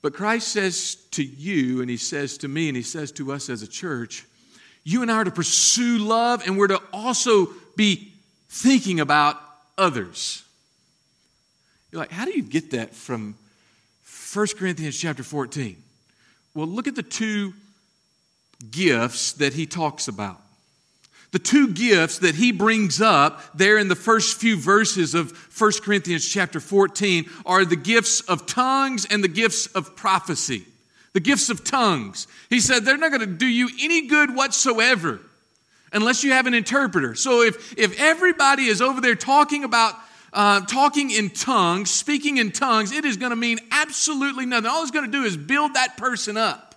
But 0.00 0.14
Christ 0.14 0.48
says 0.48 0.96
to 1.12 1.24
you, 1.24 1.80
and 1.80 1.90
He 1.90 1.96
says 1.96 2.38
to 2.38 2.48
me, 2.48 2.68
and 2.68 2.76
He 2.76 2.82
says 2.82 3.10
to 3.12 3.32
us 3.32 3.48
as 3.48 3.62
a 3.62 3.68
church, 3.68 4.24
you 4.84 5.02
and 5.02 5.10
I 5.10 5.16
are 5.16 5.24
to 5.24 5.30
pursue 5.30 5.98
love, 5.98 6.46
and 6.46 6.56
we're 6.56 6.68
to 6.68 6.80
also 6.92 7.48
be 7.76 8.12
thinking 8.48 9.00
about 9.00 9.40
others. 9.76 10.44
You're 11.90 12.00
like, 12.00 12.12
how 12.12 12.24
do 12.24 12.32
you 12.32 12.42
get 12.42 12.70
that 12.72 12.94
from 12.94 13.36
1 14.32 14.46
Corinthians 14.58 14.98
chapter 14.98 15.22
14? 15.22 15.82
Well, 16.54 16.66
look 16.66 16.86
at 16.86 16.94
the 16.94 17.02
two 17.02 17.54
gifts 18.70 19.32
that 19.34 19.54
he 19.54 19.66
talks 19.66 20.08
about. 20.08 20.40
The 21.30 21.38
two 21.38 21.72
gifts 21.72 22.18
that 22.18 22.34
he 22.34 22.52
brings 22.52 23.00
up 23.00 23.42
there 23.54 23.78
in 23.78 23.88
the 23.88 23.94
first 23.94 24.38
few 24.38 24.56
verses 24.56 25.14
of 25.14 25.30
1 25.58 25.72
Corinthians 25.82 26.26
chapter 26.26 26.58
14 26.58 27.28
are 27.44 27.64
the 27.64 27.76
gifts 27.76 28.22
of 28.22 28.46
tongues 28.46 29.06
and 29.10 29.22
the 29.22 29.28
gifts 29.28 29.66
of 29.68 29.94
prophecy. 29.94 30.64
The 31.12 31.20
gifts 31.20 31.50
of 31.50 31.64
tongues. 31.64 32.26
He 32.48 32.60
said 32.60 32.84
they're 32.84 32.96
not 32.96 33.10
going 33.10 33.20
to 33.20 33.26
do 33.26 33.46
you 33.46 33.68
any 33.80 34.06
good 34.06 34.34
whatsoever 34.34 35.20
unless 35.92 36.24
you 36.24 36.32
have 36.32 36.46
an 36.46 36.54
interpreter. 36.54 37.14
So 37.14 37.42
if, 37.42 37.78
if 37.78 37.98
everybody 38.00 38.64
is 38.64 38.80
over 38.80 39.00
there 39.00 39.14
talking 39.14 39.64
about 39.64 39.94
uh, 40.32 40.60
talking 40.62 41.10
in 41.10 41.30
tongues, 41.30 41.90
speaking 41.90 42.36
in 42.36 42.52
tongues, 42.52 42.92
it 42.92 43.04
is 43.04 43.16
going 43.16 43.30
to 43.30 43.36
mean 43.36 43.58
absolutely 43.70 44.46
nothing. 44.46 44.70
All 44.70 44.82
it's 44.82 44.90
going 44.90 45.06
to 45.06 45.10
do 45.10 45.24
is 45.24 45.36
build 45.36 45.74
that 45.74 45.96
person 45.96 46.36
up. 46.36 46.68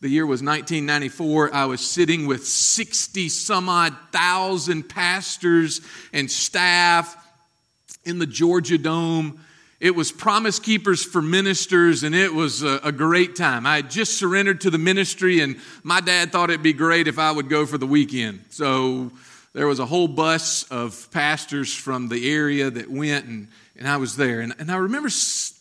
The 0.00 0.08
year 0.08 0.26
was 0.26 0.42
1994. 0.42 1.54
I 1.54 1.64
was 1.64 1.80
sitting 1.80 2.26
with 2.26 2.46
60 2.46 3.28
some 3.28 3.68
odd 3.68 3.96
thousand 4.12 4.88
pastors 4.88 5.80
and 6.12 6.30
staff 6.30 7.16
in 8.04 8.18
the 8.18 8.26
Georgia 8.26 8.78
Dome. 8.78 9.40
It 9.80 9.94
was 9.94 10.12
Promise 10.12 10.58
Keepers 10.60 11.04
for 11.04 11.20
Ministers, 11.20 12.02
and 12.02 12.14
it 12.14 12.32
was 12.32 12.62
a, 12.62 12.80
a, 12.82 12.92
great 12.92 13.36
time. 13.36 13.66
I 13.66 13.76
had 13.76 13.90
just 13.90 14.16
surrendered 14.16 14.62
to 14.62 14.70
the 14.70 14.78
ministry, 14.78 15.40
and 15.40 15.56
my 15.82 16.00
dad 16.00 16.32
thought 16.32 16.48
it'd 16.48 16.62
be 16.62 16.72
great 16.72 17.08
if 17.08 17.18
I 17.18 17.30
would 17.30 17.50
go 17.50 17.66
for 17.66 17.76
the 17.76 17.86
weekend. 17.86 18.44
So 18.48 19.10
there 19.56 19.66
was 19.66 19.78
a 19.78 19.86
whole 19.86 20.06
bus 20.06 20.64
of 20.64 21.10
pastors 21.12 21.72
from 21.72 22.08
the 22.08 22.30
area 22.30 22.68
that 22.68 22.90
went, 22.90 23.24
and, 23.24 23.48
and 23.74 23.88
I 23.88 23.96
was 23.96 24.14
there. 24.14 24.40
And, 24.40 24.54
and 24.58 24.70
I 24.70 24.76
remember 24.76 25.08
s- 25.08 25.58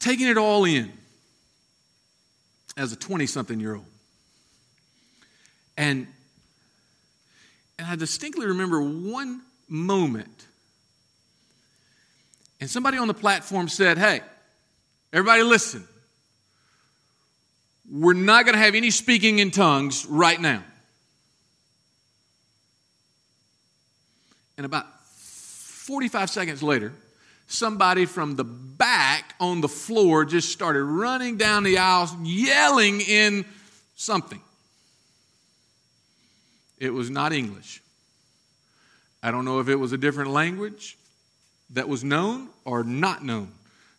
taking 0.00 0.26
it 0.26 0.38
all 0.38 0.64
in 0.64 0.90
as 2.78 2.94
a 2.94 2.96
20 2.96 3.26
something 3.26 3.60
year 3.60 3.74
old. 3.74 3.84
And, 5.76 6.06
and 7.78 7.86
I 7.86 7.94
distinctly 7.94 8.46
remember 8.46 8.80
one 8.80 9.42
moment. 9.68 10.46
And 12.58 12.70
somebody 12.70 12.96
on 12.96 13.06
the 13.06 13.12
platform 13.12 13.68
said, 13.68 13.98
Hey, 13.98 14.22
everybody 15.12 15.42
listen. 15.42 15.86
We're 17.92 18.14
not 18.14 18.46
going 18.46 18.54
to 18.54 18.62
have 18.62 18.74
any 18.74 18.90
speaking 18.90 19.40
in 19.40 19.50
tongues 19.50 20.06
right 20.06 20.40
now. 20.40 20.62
And 24.56 24.64
about 24.64 24.86
45 25.06 26.30
seconds 26.30 26.62
later, 26.62 26.92
somebody 27.46 28.06
from 28.06 28.36
the 28.36 28.44
back 28.44 29.34
on 29.40 29.60
the 29.60 29.68
floor 29.68 30.24
just 30.24 30.50
started 30.50 30.82
running 30.84 31.36
down 31.36 31.64
the 31.64 31.78
aisles 31.78 32.14
yelling 32.22 33.00
in 33.00 33.44
something. 33.96 34.40
It 36.78 36.92
was 36.92 37.10
not 37.10 37.32
English. 37.32 37.82
I 39.22 39.30
don't 39.30 39.44
know 39.44 39.60
if 39.60 39.68
it 39.68 39.76
was 39.76 39.92
a 39.92 39.98
different 39.98 40.30
language 40.30 40.98
that 41.70 41.88
was 41.88 42.04
known 42.04 42.48
or 42.64 42.84
not 42.84 43.24
known, 43.24 43.52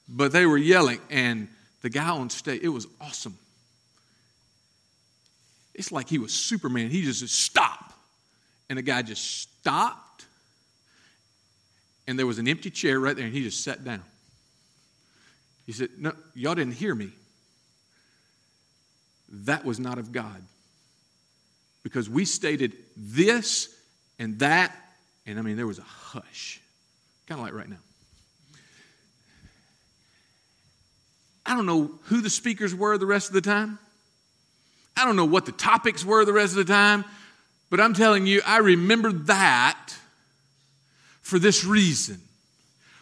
but 0.08 0.32
they 0.32 0.46
were 0.46 0.58
yelling, 0.58 1.00
and 1.10 1.48
the 1.82 1.90
guy 1.90 2.10
on 2.10 2.30
stage, 2.30 2.62
it 2.64 2.70
was 2.70 2.88
awesome. 3.02 3.38
It's 5.74 5.92
like 5.92 6.08
he 6.08 6.20
was 6.20 6.34
Superman. 6.34 6.90
He 6.90 7.04
just 7.04 7.20
said, 7.20 7.30
Stop. 7.30 7.94
And 8.70 8.78
the 8.78 8.82
guy 8.82 9.02
just 9.02 9.42
stopped 9.42 10.05
and 12.08 12.20
there 12.20 12.28
was 12.28 12.40
an 12.40 12.48
empty 12.48 12.70
chair 12.70 13.00
right 13.00 13.16
there, 13.16 13.26
and 13.26 13.34
he 13.34 13.44
just 13.44 13.64
sat 13.64 13.84
down. 13.84 14.04
He 15.66 15.72
said, 15.72 15.90
No, 15.98 16.14
y'all 16.34 16.56
didn't 16.56 16.74
hear 16.74 16.94
me. 16.94 17.10
That 19.30 19.66
was 19.66 19.80
not 19.80 19.98
of 19.98 20.12
God. 20.12 20.44
Because 21.84 22.10
we 22.10 22.26
stated 22.26 22.74
this 22.96 23.70
and 24.18 24.40
that, 24.40 24.76
and 25.26 25.38
I 25.38 25.42
mean, 25.42 25.56
there 25.56 25.68
was 25.68 25.80
a 25.80 25.84
hush. 25.84 26.62
Kind 27.28 27.40
of 27.40 27.46
like 27.46 27.54
right 27.54 27.70
now. 27.70 27.78
I 31.46 31.56
don't 31.56 31.66
know 31.66 31.92
who 32.06 32.22
the 32.22 32.30
speakers 32.30 32.74
were 32.74 32.98
the 32.98 33.06
rest 33.06 33.28
of 33.28 33.34
the 33.34 33.42
time. 33.42 33.78
I 34.98 35.06
don't 35.06 35.16
know 35.16 35.26
what 35.26 35.46
the 35.46 35.52
topics 35.52 36.04
were 36.06 36.26
the 36.26 36.34
rest 36.34 36.54
of 36.54 36.66
the 36.66 36.72
time, 36.72 37.06
but 37.70 37.80
I'm 37.80 37.94
telling 37.94 38.26
you, 38.26 38.42
I 38.46 38.60
remember 38.60 39.12
that 39.12 39.96
for 41.26 41.40
this 41.40 41.66
reason. 41.66 42.22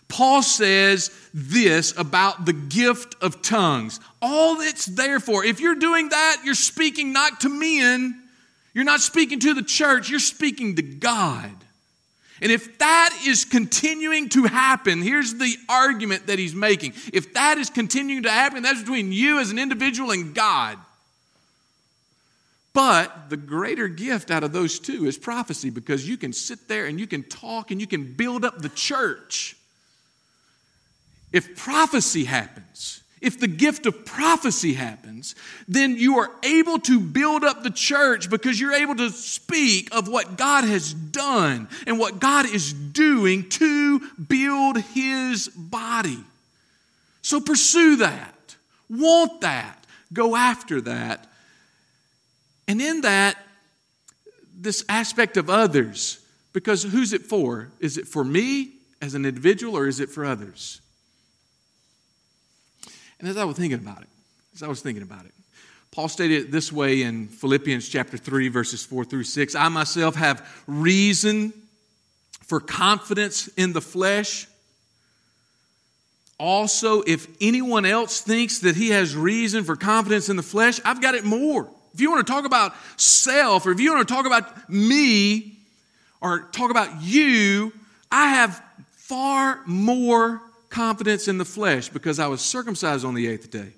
Paul 0.08 0.44
says 0.44 1.12
this 1.34 1.94
about 1.98 2.46
the 2.46 2.54
gift 2.54 3.16
of 3.22 3.42
tongues. 3.42 4.00
All 4.22 4.62
it's 4.62 4.86
there 4.86 5.20
for. 5.20 5.44
If 5.44 5.60
you're 5.60 5.76
doing 5.76 6.08
that, 6.10 6.42
you're 6.46 6.56
speaking 6.56 7.12
not 7.12 7.42
to 7.42 7.50
men, 7.50 8.22
you're 8.74 8.86
not 8.86 9.02
speaking 9.02 9.40
to 9.42 9.54
the 9.54 9.62
church, 9.62 10.10
you're 10.10 10.20
speaking 10.20 10.78
to 10.78 10.82
God. 10.82 11.52
And 12.42 12.50
if 12.50 12.78
that 12.78 13.24
is 13.26 13.44
continuing 13.44 14.30
to 14.30 14.44
happen, 14.44 15.02
here's 15.02 15.34
the 15.34 15.58
argument 15.68 16.28
that 16.28 16.40
he's 16.40 16.56
making. 16.56 16.94
If 17.12 17.34
that 17.34 17.58
is 17.58 17.70
continuing 17.70 18.24
to 18.24 18.32
happen, 18.32 18.64
that's 18.64 18.80
between 18.80 19.12
you 19.12 19.40
as 19.40 19.52
an 19.52 19.60
individual 19.60 20.12
and 20.12 20.34
God. 20.34 20.78
But 22.74 23.30
the 23.30 23.38
greater 23.38 23.88
gift 23.88 24.32
out 24.32 24.44
of 24.44 24.52
those 24.52 24.80
two 24.80 25.06
is 25.06 25.18
prophecy 25.18 25.70
because 25.70 26.08
you 26.08 26.18
can 26.18 26.34
sit 26.34 26.68
there 26.68 26.88
and 26.88 27.00
you 27.00 27.06
can 27.06 27.24
talk 27.24 27.70
and 27.70 27.80
you 27.80 27.86
can 27.86 28.14
build 28.14 28.44
up 28.44 28.62
the 28.62 28.70
church. 28.70 29.56
If 31.32 31.56
prophecy 31.56 32.24
happens, 32.26 33.04
if 33.22 33.40
the 33.40 33.48
gift 33.48 33.86
of 33.86 34.06
prophecy 34.06 34.74
happens, 34.74 35.36
then 35.68 35.98
you 35.98 36.18
are 36.18 36.32
able 36.44 36.80
to 36.80 37.00
build 37.00 37.44
up 37.44 37.64
the 37.64 37.70
church 37.70 38.30
because 38.30 38.60
you're 38.60 38.74
able 38.74 38.96
to 38.96 39.12
speak 39.12 39.96
of 39.96 40.08
what 40.08 40.36
God 40.36 40.64
has 40.64 40.94
done 40.94 41.70
and 41.86 42.00
what 42.00 42.20
God 42.20 42.48
is 42.48 42.74
doing 42.74 43.50
to 43.50 44.00
build 44.16 44.78
his 44.78 45.48
body. 45.48 46.20
So 47.22 47.40
pursue 47.40 47.98
that, 47.98 48.56
want 48.90 49.42
that, 49.42 49.86
go 50.12 50.36
after 50.36 50.82
that 50.82 51.30
and 52.68 52.82
in 52.82 53.02
that, 53.02 53.38
this 54.56 54.86
aspect 54.88 55.38
of 55.38 55.50
others, 55.50 56.24
because 56.54 56.84
who's 56.84 57.14
it 57.14 57.24
for? 57.24 57.70
Is 57.80 57.98
it 57.98 58.08
for 58.08 58.24
me 58.24 58.72
as 59.02 59.16
an 59.16 59.26
individual 59.26 59.78
or 59.78 59.88
is 59.88 60.00
it 60.00 60.10
for 60.10 60.26
others? 60.26 60.80
And 63.20 63.28
as 63.28 63.38
I 63.38 63.44
was 63.44 63.58
thinking 63.58 63.80
about 63.80 64.02
it, 64.02 64.10
as 64.54 64.64
I 64.64 64.68
was 64.68 64.82
thinking 64.82 65.04
about 65.04 65.26
it, 65.26 65.34
Paul 65.92 66.08
stated 66.08 66.46
it 66.46 66.52
this 66.52 66.72
way 66.72 67.04
in 67.04 67.28
Philippians 67.28 67.88
chapter 67.88 68.18
3, 68.18 68.48
verses 68.48 68.84
4 68.84 69.06
through 69.06 69.26
6 69.26 69.56
I 69.56 69.70
myself 69.70 70.16
have 70.16 70.64
reason 70.68 71.54
for 72.42 72.60
confidence 72.60 73.48
in 73.50 73.74
the 73.74 73.82
flesh. 73.82 74.48
Also, 76.40 77.02
if 77.04 77.28
anyone 77.40 77.86
else 77.86 78.22
thinks 78.22 78.60
that 78.60 78.76
he 78.76 78.90
has 78.90 79.16
reason 79.16 79.64
for 79.64 79.76
confidence 79.76 80.30
in 80.30 80.36
the 80.36 80.44
flesh, 80.44 80.82
I've 80.84 81.02
got 81.02 81.16
it 81.16 81.24
more. 81.24 81.70
If 81.94 82.02
you 82.02 82.10
want 82.12 82.26
to 82.26 82.32
talk 82.32 82.46
about 82.46 82.74
self, 82.98 83.66
or 83.66 83.72
if 83.72 83.80
you 83.80 83.94
want 83.94 84.08
to 84.08 84.14
talk 84.14 84.26
about 84.26 84.70
me, 84.70 85.60
or 86.22 86.40
talk 86.52 86.72
about 86.72 87.02
you, 87.02 87.74
I 88.12 88.30
have 88.30 88.64
far 88.92 89.62
more 89.66 90.42
confidence 90.70 91.28
in 91.28 91.38
the 91.38 91.46
flesh 91.46 91.90
because 91.90 92.18
I 92.18 92.28
was 92.28 92.42
circumcised 92.42 93.06
on 93.06 93.14
the 93.14 93.28
eighth 93.28 93.52
day. 93.52 93.74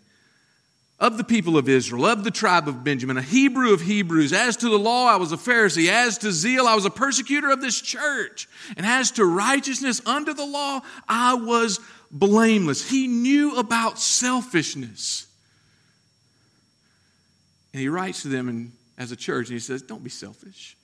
Of 0.97 1.17
the 1.17 1.25
people 1.25 1.57
of 1.57 1.67
Israel, 1.67 2.05
of 2.05 2.23
the 2.23 2.31
tribe 2.31 2.69
of 2.69 2.85
Benjamin, 2.85 3.17
a 3.17 3.21
Hebrew 3.21 3.73
of 3.73 3.81
Hebrews. 3.81 4.31
As 4.31 4.55
to 4.57 4.69
the 4.69 4.79
law, 4.79 5.07
I 5.07 5.17
was 5.17 5.33
a 5.33 5.37
Pharisee. 5.37 5.89
As 5.89 6.17
to 6.19 6.31
zeal, 6.31 6.67
I 6.67 6.75
was 6.75 6.85
a 6.85 6.89
persecutor 6.89 7.51
of 7.51 7.59
this 7.59 7.81
church. 7.81 8.47
And 8.77 8.85
as 8.85 9.11
to 9.11 9.25
righteousness 9.25 10.01
under 10.05 10.33
the 10.33 10.45
law, 10.45 10.79
I 11.09 11.33
was 11.33 11.81
blameless. 12.11 12.89
He 12.89 13.07
knew 13.07 13.57
about 13.57 13.99
selfishness. 13.99 15.27
And 17.75 17.81
he 17.81 17.89
writes 17.89 18.21
to 18.21 18.29
them 18.29 18.47
and, 18.47 18.71
as 18.97 19.11
a 19.11 19.17
church 19.17 19.49
and 19.49 19.53
he 19.53 19.59
says, 19.59 19.81
Don't 19.81 20.01
be 20.01 20.09
selfish. 20.09 20.77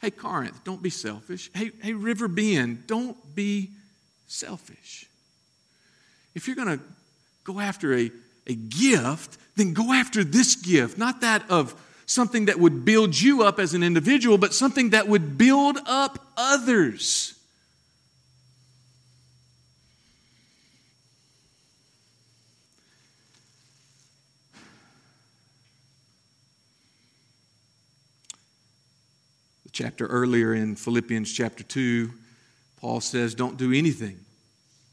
Hey, 0.00 0.10
Corinth, 0.10 0.64
don't 0.64 0.82
be 0.82 0.90
selfish. 0.90 1.48
Hey, 1.54 1.70
hey 1.80 1.92
River 1.92 2.26
Bend, 2.26 2.88
don't 2.88 3.16
be 3.36 3.70
selfish. 4.26 5.06
If 6.34 6.48
you're 6.48 6.56
going 6.56 6.76
to 6.76 6.84
go 7.44 7.60
after 7.60 7.94
a, 7.94 8.10
a 8.48 8.54
gift, 8.56 9.38
then 9.54 9.74
go 9.74 9.92
after 9.92 10.24
this 10.24 10.56
gift, 10.56 10.98
not 10.98 11.20
that 11.20 11.48
of 11.48 11.80
something 12.04 12.46
that 12.46 12.58
would 12.58 12.84
build 12.84 13.20
you 13.20 13.44
up 13.44 13.60
as 13.60 13.72
an 13.72 13.84
individual, 13.84 14.38
but 14.38 14.52
something 14.52 14.90
that 14.90 15.06
would 15.06 15.38
build 15.38 15.78
up 15.86 16.18
others. 16.36 17.35
Chapter 29.76 30.06
earlier 30.06 30.54
in 30.54 30.74
Philippians 30.74 31.30
chapter 31.30 31.62
2, 31.62 32.10
Paul 32.80 33.02
says, 33.02 33.34
Don't 33.34 33.58
do 33.58 33.74
anything 33.74 34.18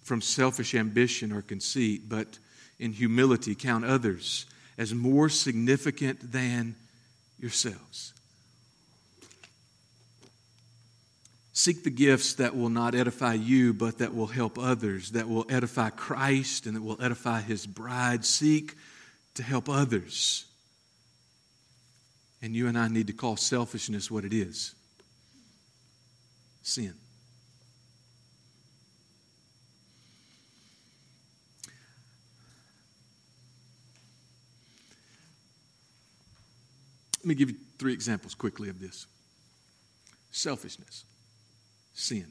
from 0.04 0.22
selfish 0.22 0.76
ambition 0.76 1.32
or 1.32 1.42
conceit, 1.42 2.10
but 2.10 2.38
in 2.80 2.92
humility 2.92 3.56
count 3.56 3.86
others 3.86 4.46
as 4.78 4.94
more 4.94 5.30
significant 5.30 6.34
than 6.34 6.76
yourselves. 7.40 8.14
Seek 11.54 11.86
the 11.86 11.90
gifts 11.90 12.34
that 12.34 12.54
will 12.54 12.70
not 12.70 12.94
edify 12.94 13.36
you, 13.36 13.74
but 13.74 14.00
that 14.00 14.14
will 14.14 14.28
help 14.28 14.60
others, 14.60 15.12
that 15.12 15.30
will 15.30 15.46
edify 15.50 15.92
Christ 15.92 16.66
and 16.66 16.76
that 16.76 16.82
will 16.82 17.02
edify 17.02 17.40
his 17.40 17.66
bride. 17.66 18.26
Seek 18.26 18.76
to 19.36 19.44
help 19.44 19.70
others. 19.70 20.44
And 22.44 22.54
you 22.54 22.68
and 22.68 22.78
I 22.78 22.90
need 22.90 23.08
to 23.08 23.14
call 23.14 23.38
selfishness 23.38 24.12
what 24.12 24.26
it 24.26 24.34
is 24.34 24.76
sin. 26.62 26.94
Let 37.20 37.26
me 37.26 37.36
give 37.36 37.50
you 37.50 37.56
three 37.80 37.94
examples 37.94 38.36
quickly 38.36 38.68
of 38.68 38.82
this 38.82 39.08
selfishness, 40.32 41.06
sin. 41.94 42.28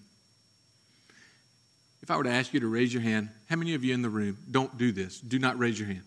If 2.03 2.11
I 2.11 2.16
were 2.18 2.25
to 2.25 2.31
ask 2.31 2.53
you 2.53 2.61
to 2.61 2.66
raise 2.66 2.92
your 2.92 3.03
hand, 3.03 3.31
how 3.48 3.57
many 3.57 3.75
of 3.75 3.83
you 3.83 3.94
in 3.94 4.03
the 4.03 4.11
room 4.11 4.37
don't 4.51 4.77
do 4.77 4.92
this? 4.92 5.20
Do 5.20 5.38
not 5.38 5.59
raise 5.59 5.79
your 5.79 5.88
hand. 5.88 6.03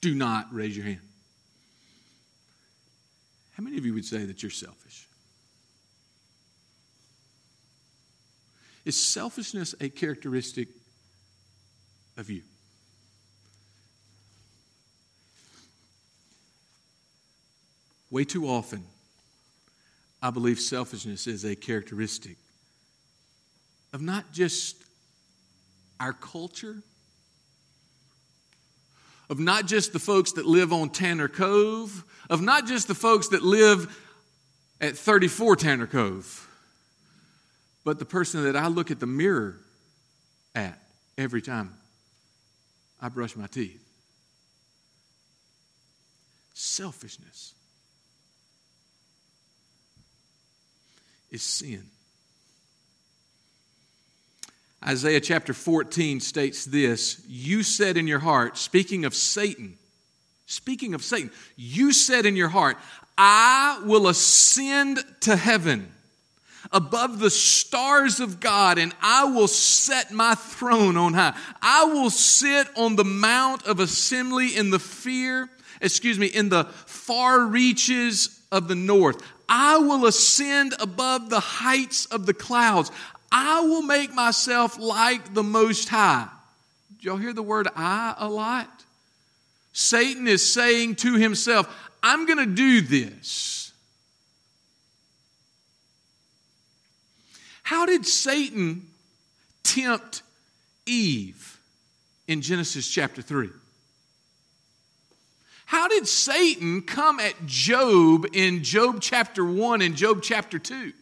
Do 0.00 0.14
not 0.14 0.46
raise 0.54 0.74
your 0.74 0.86
hand. 0.86 1.00
How 3.56 3.62
many 3.62 3.78
of 3.78 3.86
you 3.86 3.94
would 3.94 4.04
say 4.04 4.24
that 4.24 4.42
you're 4.42 4.50
selfish? 4.50 5.06
Is 8.84 9.02
selfishness 9.02 9.74
a 9.80 9.88
characteristic 9.88 10.68
of 12.16 12.28
you? 12.28 12.42
Way 18.10 18.24
too 18.24 18.46
often, 18.46 18.84
I 20.22 20.30
believe 20.30 20.60
selfishness 20.60 21.26
is 21.26 21.44
a 21.44 21.56
characteristic 21.56 22.36
of 23.92 24.02
not 24.02 24.32
just 24.32 24.76
our 25.98 26.12
culture, 26.12 26.82
of 29.30 29.38
not 29.38 29.66
just 29.66 29.92
the 29.92 29.98
folks 29.98 30.32
that 30.32 30.44
live 30.44 30.72
on 30.72 30.90
Tanner 30.90 31.28
Cove, 31.28 32.04
of 32.30 32.40
not 32.40 32.66
just 32.66 32.88
the 32.88 32.94
folks 32.94 33.28
that 33.28 33.42
live 33.42 33.96
at 34.80 34.96
34 34.96 35.56
Tanner 35.56 35.86
Cove, 35.86 36.48
but 37.84 37.98
the 37.98 38.04
person 38.04 38.44
that 38.44 38.56
I 38.56 38.68
look 38.68 38.90
at 38.90 39.00
the 39.00 39.06
mirror 39.06 39.56
at 40.54 40.78
every 41.18 41.42
time 41.42 41.74
I 43.00 43.08
brush 43.08 43.36
my 43.36 43.46
teeth. 43.46 43.80
Selfishness. 46.54 47.54
is 51.34 51.42
sin. 51.42 51.84
Isaiah 54.86 55.20
chapter 55.20 55.52
14 55.52 56.20
states 56.20 56.64
this 56.64 57.22
You 57.26 57.62
said 57.64 57.96
in 57.96 58.06
your 58.06 58.20
heart, 58.20 58.56
speaking 58.56 59.04
of 59.04 59.14
Satan, 59.14 59.76
speaking 60.46 60.94
of 60.94 61.02
Satan, 61.02 61.30
you 61.56 61.92
said 61.92 62.26
in 62.26 62.36
your 62.36 62.48
heart, 62.48 62.76
I 63.16 63.82
will 63.84 64.08
ascend 64.08 65.04
to 65.20 65.36
heaven 65.36 65.88
above 66.72 67.18
the 67.18 67.30
stars 67.30 68.20
of 68.20 68.40
God, 68.40 68.78
and 68.78 68.92
I 69.00 69.24
will 69.24 69.48
set 69.48 70.12
my 70.12 70.34
throne 70.34 70.96
on 70.96 71.14
high. 71.14 71.36
I 71.62 71.84
will 71.84 72.10
sit 72.10 72.68
on 72.76 72.96
the 72.96 73.04
mount 73.04 73.66
of 73.66 73.80
assembly 73.80 74.56
in 74.56 74.70
the 74.70 74.78
fear, 74.78 75.48
excuse 75.80 76.18
me, 76.18 76.26
in 76.26 76.48
the 76.48 76.64
far 76.64 77.46
reaches 77.46 78.40
of 78.50 78.68
the 78.68 78.74
north. 78.74 79.22
I 79.48 79.78
will 79.78 80.06
ascend 80.06 80.74
above 80.80 81.30
the 81.30 81.40
heights 81.40 82.06
of 82.06 82.26
the 82.26 82.34
clouds. 82.34 82.90
I 83.30 83.60
will 83.60 83.82
make 83.82 84.14
myself 84.14 84.78
like 84.78 85.34
the 85.34 85.42
Most 85.42 85.88
High. 85.88 86.28
Did 86.96 87.04
y'all 87.04 87.16
hear 87.16 87.32
the 87.32 87.42
word 87.42 87.68
I 87.76 88.14
a 88.18 88.28
lot? 88.28 88.83
Satan 89.74 90.28
is 90.28 90.48
saying 90.48 90.94
to 90.94 91.14
himself, 91.14 91.68
I'm 92.02 92.26
going 92.26 92.38
to 92.38 92.46
do 92.46 92.80
this. 92.80 93.72
How 97.64 97.84
did 97.84 98.06
Satan 98.06 98.86
tempt 99.64 100.22
Eve 100.86 101.58
in 102.28 102.40
Genesis 102.40 102.88
chapter 102.88 103.20
3? 103.20 103.50
How 105.66 105.88
did 105.88 106.06
Satan 106.06 106.82
come 106.82 107.18
at 107.18 107.46
Job 107.46 108.26
in 108.32 108.62
Job 108.62 108.98
chapter 109.00 109.44
1 109.44 109.82
and 109.82 109.96
Job 109.96 110.22
chapter 110.22 110.58
2? 110.60 110.92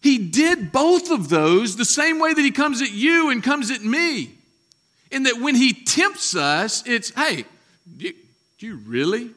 He 0.00 0.16
did 0.16 0.72
both 0.72 1.10
of 1.10 1.28
those 1.28 1.76
the 1.76 1.84
same 1.84 2.18
way 2.18 2.32
that 2.32 2.40
he 2.40 2.50
comes 2.50 2.80
at 2.80 2.92
you 2.92 3.28
and 3.28 3.42
comes 3.42 3.70
at 3.70 3.84
me. 3.84 4.38
In 5.12 5.24
that 5.24 5.40
when 5.40 5.54
he 5.54 5.72
tempts 5.72 6.34
us, 6.34 6.86
it's, 6.86 7.10
hey, 7.10 7.44
do 7.96 8.06
you, 8.06 8.14
do 8.58 8.66
you 8.66 8.76
really? 8.76 9.30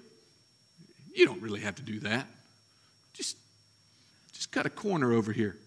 You 1.13 1.25
don't 1.25 1.41
really 1.41 1.61
have 1.61 1.75
to 1.75 1.81
do 1.81 1.99
that. 2.01 2.27
Just, 3.13 3.37
just 4.33 4.51
cut 4.51 4.65
a 4.65 4.69
corner 4.69 5.13
over 5.13 5.31
here. 5.31 5.57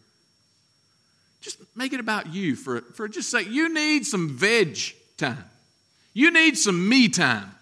Just 1.41 1.59
make 1.77 1.93
it 1.93 2.01
about 2.01 2.33
you 2.33 2.57
for, 2.57 2.81
for 2.81 3.07
just 3.09 3.31
say, 3.31 3.43
you 3.43 3.73
need 3.73 4.07
some 4.07 4.31
veg 4.31 4.79
time. 5.17 5.45
You 6.15 6.31
need 6.33 6.59
some 6.59 6.89
me 6.89 7.09
time. 7.09 7.53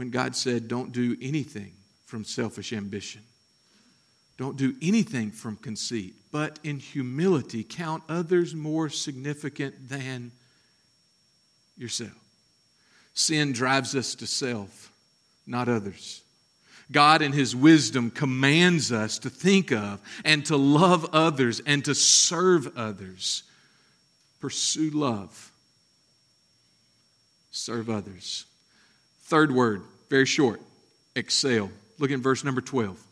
when 0.00 0.08
God 0.08 0.34
said, 0.34 0.66
Don't 0.66 0.92
do 0.92 1.14
anything 1.20 1.72
from 2.06 2.24
selfish 2.24 2.72
ambition. 2.72 3.20
Don't 4.40 4.56
do 4.56 4.74
anything 4.80 5.32
from 5.32 5.56
conceit, 5.56 6.14
but 6.32 6.58
in 6.64 6.78
humility 6.78 7.62
count 7.62 8.02
others 8.08 8.54
more 8.54 8.88
significant 8.88 9.90
than 9.90 10.32
yourself. 11.76 12.16
Sin 13.12 13.52
drives 13.52 13.94
us 13.94 14.14
to 14.14 14.26
self, 14.26 14.90
not 15.46 15.68
others. 15.68 16.22
God, 16.90 17.20
in 17.20 17.32
His 17.32 17.54
wisdom, 17.54 18.10
commands 18.10 18.90
us 18.90 19.18
to 19.18 19.28
think 19.28 19.72
of 19.72 20.00
and 20.24 20.42
to 20.46 20.56
love 20.56 21.10
others 21.12 21.60
and 21.66 21.84
to 21.84 21.94
serve 21.94 22.78
others. 22.78 23.42
Pursue 24.40 24.88
love, 24.88 25.52
serve 27.50 27.90
others. 27.90 28.46
Third 29.24 29.52
word, 29.52 29.82
very 30.08 30.24
short 30.24 30.62
excel. 31.14 31.70
Look 31.98 32.10
at 32.10 32.20
verse 32.20 32.42
number 32.42 32.62
12. 32.62 33.08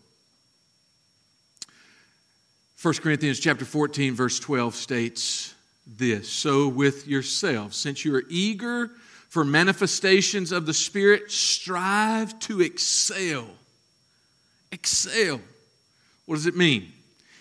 1 2.80 2.94
Corinthians 2.94 3.40
chapter 3.40 3.64
14 3.64 4.14
verse 4.14 4.38
12 4.38 4.72
states 4.74 5.54
this, 5.96 6.28
so 6.28 6.68
with 6.68 7.08
yourselves 7.08 7.76
since 7.76 8.04
you 8.04 8.14
are 8.14 8.22
eager 8.28 8.90
for 9.28 9.44
manifestations 9.44 10.52
of 10.52 10.64
the 10.64 10.72
spirit 10.72 11.30
strive 11.30 12.38
to 12.38 12.60
excel. 12.60 13.46
Excel. 14.70 15.40
What 16.26 16.36
does 16.36 16.46
it 16.46 16.56
mean? 16.56 16.92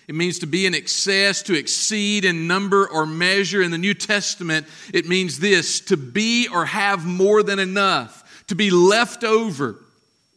It 0.07 0.15
means 0.15 0.39
to 0.39 0.47
be 0.47 0.65
in 0.65 0.73
excess, 0.73 1.43
to 1.43 1.53
exceed 1.53 2.25
in 2.25 2.47
number 2.47 2.87
or 2.87 3.05
measure. 3.05 3.61
In 3.61 3.71
the 3.71 3.77
New 3.77 3.93
Testament, 3.93 4.65
it 4.93 5.07
means 5.07 5.39
this 5.39 5.81
to 5.81 5.97
be 5.97 6.47
or 6.47 6.65
have 6.65 7.05
more 7.05 7.43
than 7.43 7.59
enough 7.59 8.43
to 8.47 8.55
be 8.55 8.71
left 8.71 9.23
over, 9.23 9.75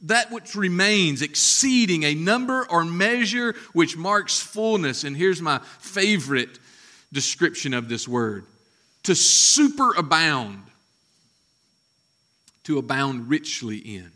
that 0.02 0.30
which 0.30 0.54
remains, 0.54 1.22
exceeding 1.22 2.04
a 2.04 2.14
number 2.14 2.66
or 2.70 2.84
measure 2.84 3.54
which 3.72 3.96
marks 3.96 4.40
fullness. 4.40 5.04
And 5.04 5.16
here's 5.16 5.42
my 5.42 5.60
favorite 5.78 6.58
description 7.12 7.74
of 7.74 7.88
this 7.88 8.08
word 8.08 8.46
to 9.02 9.12
superabound, 9.12 10.60
to 12.64 12.78
abound 12.78 13.28
richly 13.28 13.78
in. 13.78 14.10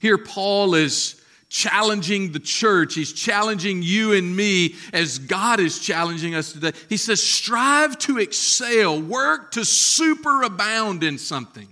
Here, 0.00 0.18
Paul 0.18 0.74
is 0.74 1.20
challenging 1.48 2.32
the 2.32 2.40
church. 2.40 2.94
He's 2.94 3.12
challenging 3.12 3.82
you 3.82 4.12
and 4.12 4.36
me 4.36 4.74
as 4.92 5.18
God 5.18 5.60
is 5.60 5.78
challenging 5.78 6.34
us 6.34 6.52
today. 6.52 6.72
He 6.88 6.96
says, 6.96 7.22
strive 7.22 7.98
to 8.00 8.18
excel, 8.18 9.00
work 9.00 9.52
to 9.52 9.60
superabound 9.60 11.02
in 11.02 11.16
something. 11.16 11.68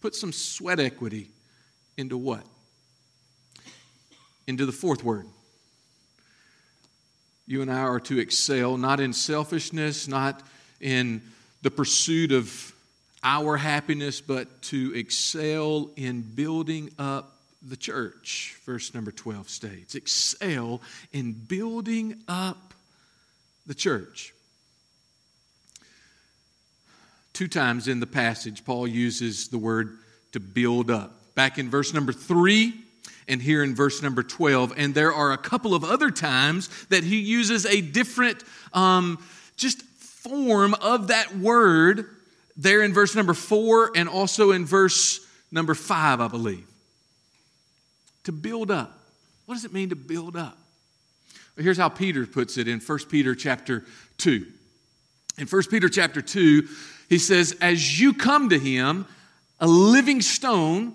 Put 0.00 0.14
some 0.14 0.32
sweat 0.32 0.80
equity 0.80 1.30
into 1.96 2.16
what? 2.16 2.44
Into 4.46 4.66
the 4.66 4.72
fourth 4.72 5.02
word. 5.02 5.26
You 7.46 7.62
and 7.62 7.70
I 7.70 7.80
are 7.80 8.00
to 8.00 8.18
excel 8.18 8.76
not 8.76 9.00
in 9.00 9.12
selfishness, 9.12 10.08
not 10.08 10.42
in 10.80 11.22
the 11.62 11.70
pursuit 11.70 12.32
of 12.32 12.74
our 13.22 13.56
happiness, 13.56 14.20
but 14.20 14.62
to 14.62 14.92
excel 14.94 15.90
in 15.96 16.22
building 16.22 16.90
up 16.98 17.34
the 17.66 17.76
church, 17.76 18.58
verse 18.64 18.94
number 18.94 19.10
12 19.10 19.48
states. 19.48 19.94
Excel 19.94 20.82
in 21.12 21.32
building 21.32 22.22
up 22.28 22.74
the 23.66 23.74
church. 23.74 24.34
Two 27.32 27.48
times 27.48 27.88
in 27.88 28.00
the 28.00 28.06
passage, 28.06 28.64
Paul 28.64 28.86
uses 28.86 29.48
the 29.48 29.58
word 29.58 29.98
to 30.32 30.40
build 30.40 30.90
up. 30.90 31.23
Back 31.34 31.58
in 31.58 31.70
verse 31.70 31.92
number 31.92 32.12
3 32.12 32.74
and 33.26 33.40
here 33.40 33.62
in 33.64 33.74
verse 33.74 34.02
number 34.02 34.22
12. 34.22 34.74
And 34.76 34.94
there 34.94 35.12
are 35.12 35.32
a 35.32 35.38
couple 35.38 35.74
of 35.74 35.84
other 35.84 36.10
times 36.10 36.68
that 36.86 37.04
he 37.04 37.18
uses 37.18 37.66
a 37.66 37.80
different, 37.80 38.42
um, 38.72 39.18
just 39.56 39.82
form 39.82 40.74
of 40.74 41.08
that 41.08 41.36
word 41.36 42.06
there 42.56 42.82
in 42.82 42.92
verse 42.92 43.14
number 43.14 43.34
4 43.34 43.92
and 43.96 44.08
also 44.08 44.52
in 44.52 44.64
verse 44.64 45.20
number 45.50 45.74
5, 45.74 46.20
I 46.20 46.28
believe 46.28 46.66
to 48.24 48.32
build 48.32 48.70
up. 48.70 48.98
What 49.46 49.54
does 49.54 49.64
it 49.64 49.72
mean 49.72 49.90
to 49.90 49.96
build 49.96 50.36
up? 50.36 50.58
Well, 51.56 51.64
here's 51.64 51.76
how 51.76 51.88
Peter 51.88 52.26
puts 52.26 52.58
it 52.58 52.66
in 52.66 52.80
1 52.80 52.98
Peter 53.10 53.34
chapter 53.34 53.84
2. 54.18 54.46
In 55.38 55.46
1 55.46 55.62
Peter 55.70 55.88
chapter 55.88 56.20
2, 56.20 56.66
he 57.08 57.18
says, 57.18 57.56
As 57.60 58.00
you 58.00 58.14
come 58.14 58.48
to 58.48 58.58
him, 58.58 59.06
a 59.60 59.66
living 59.66 60.20
stone, 60.20 60.94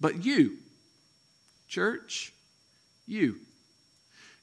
But 0.00 0.24
you, 0.24 0.58
church, 1.68 2.32
you, 3.06 3.36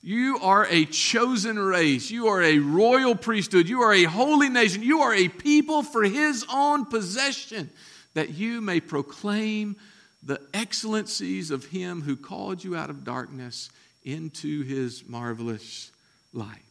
you 0.05 0.37
are 0.43 0.67
a 0.67 0.85
chosen 0.85 1.57
race. 1.57 2.11
You 2.11 2.27
are 2.27 2.43
a 2.43 2.59
royal 2.59 3.15
priesthood. 3.15 3.67
You 3.67 3.81
are 3.81 3.93
a 3.93 4.03
holy 4.03 4.49
nation. 4.49 4.83
You 4.83 5.01
are 5.01 5.15
a 5.15 5.29
people 5.29 5.81
for 5.81 6.03
his 6.03 6.45
own 6.53 6.85
possession, 6.85 7.71
that 8.13 8.29
you 8.29 8.61
may 8.61 8.79
proclaim 8.79 9.75
the 10.21 10.39
excellencies 10.53 11.49
of 11.49 11.65
him 11.65 12.01
who 12.03 12.15
called 12.15 12.63
you 12.63 12.75
out 12.75 12.91
of 12.91 13.03
darkness 13.03 13.71
into 14.03 14.61
his 14.61 15.03
marvelous 15.07 15.91
light. 16.33 16.61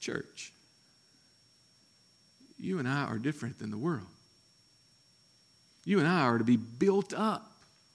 Church, 0.00 0.52
you 2.60 2.78
and 2.78 2.88
I 2.88 3.06
are 3.06 3.18
different 3.18 3.58
than 3.58 3.72
the 3.72 3.76
world. 3.76 4.06
You 5.84 5.98
and 5.98 6.08
I 6.08 6.22
are 6.22 6.38
to 6.38 6.44
be 6.44 6.56
built 6.56 7.14
up. 7.14 7.50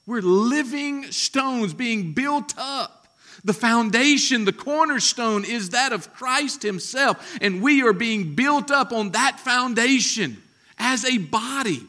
We're 0.06 0.22
living 0.22 1.12
stones 1.12 1.74
being 1.74 2.14
built 2.14 2.54
up. 2.58 3.08
The 3.44 3.54
foundation, 3.54 4.46
the 4.46 4.54
cornerstone 4.54 5.46
is 5.46 5.70
that 5.70 5.94
of 5.94 6.14
Christ 6.14 6.64
Himself, 6.64 7.38
and 7.42 7.62
we 7.62 7.84
are 7.84 7.94
being 7.94 8.34
built 8.34 8.72
up 8.72 8.92
on 8.92 9.12
that 9.12 9.40
foundation 9.40 10.42
as 10.80 11.06
a 11.06 11.18
body. 11.18 11.84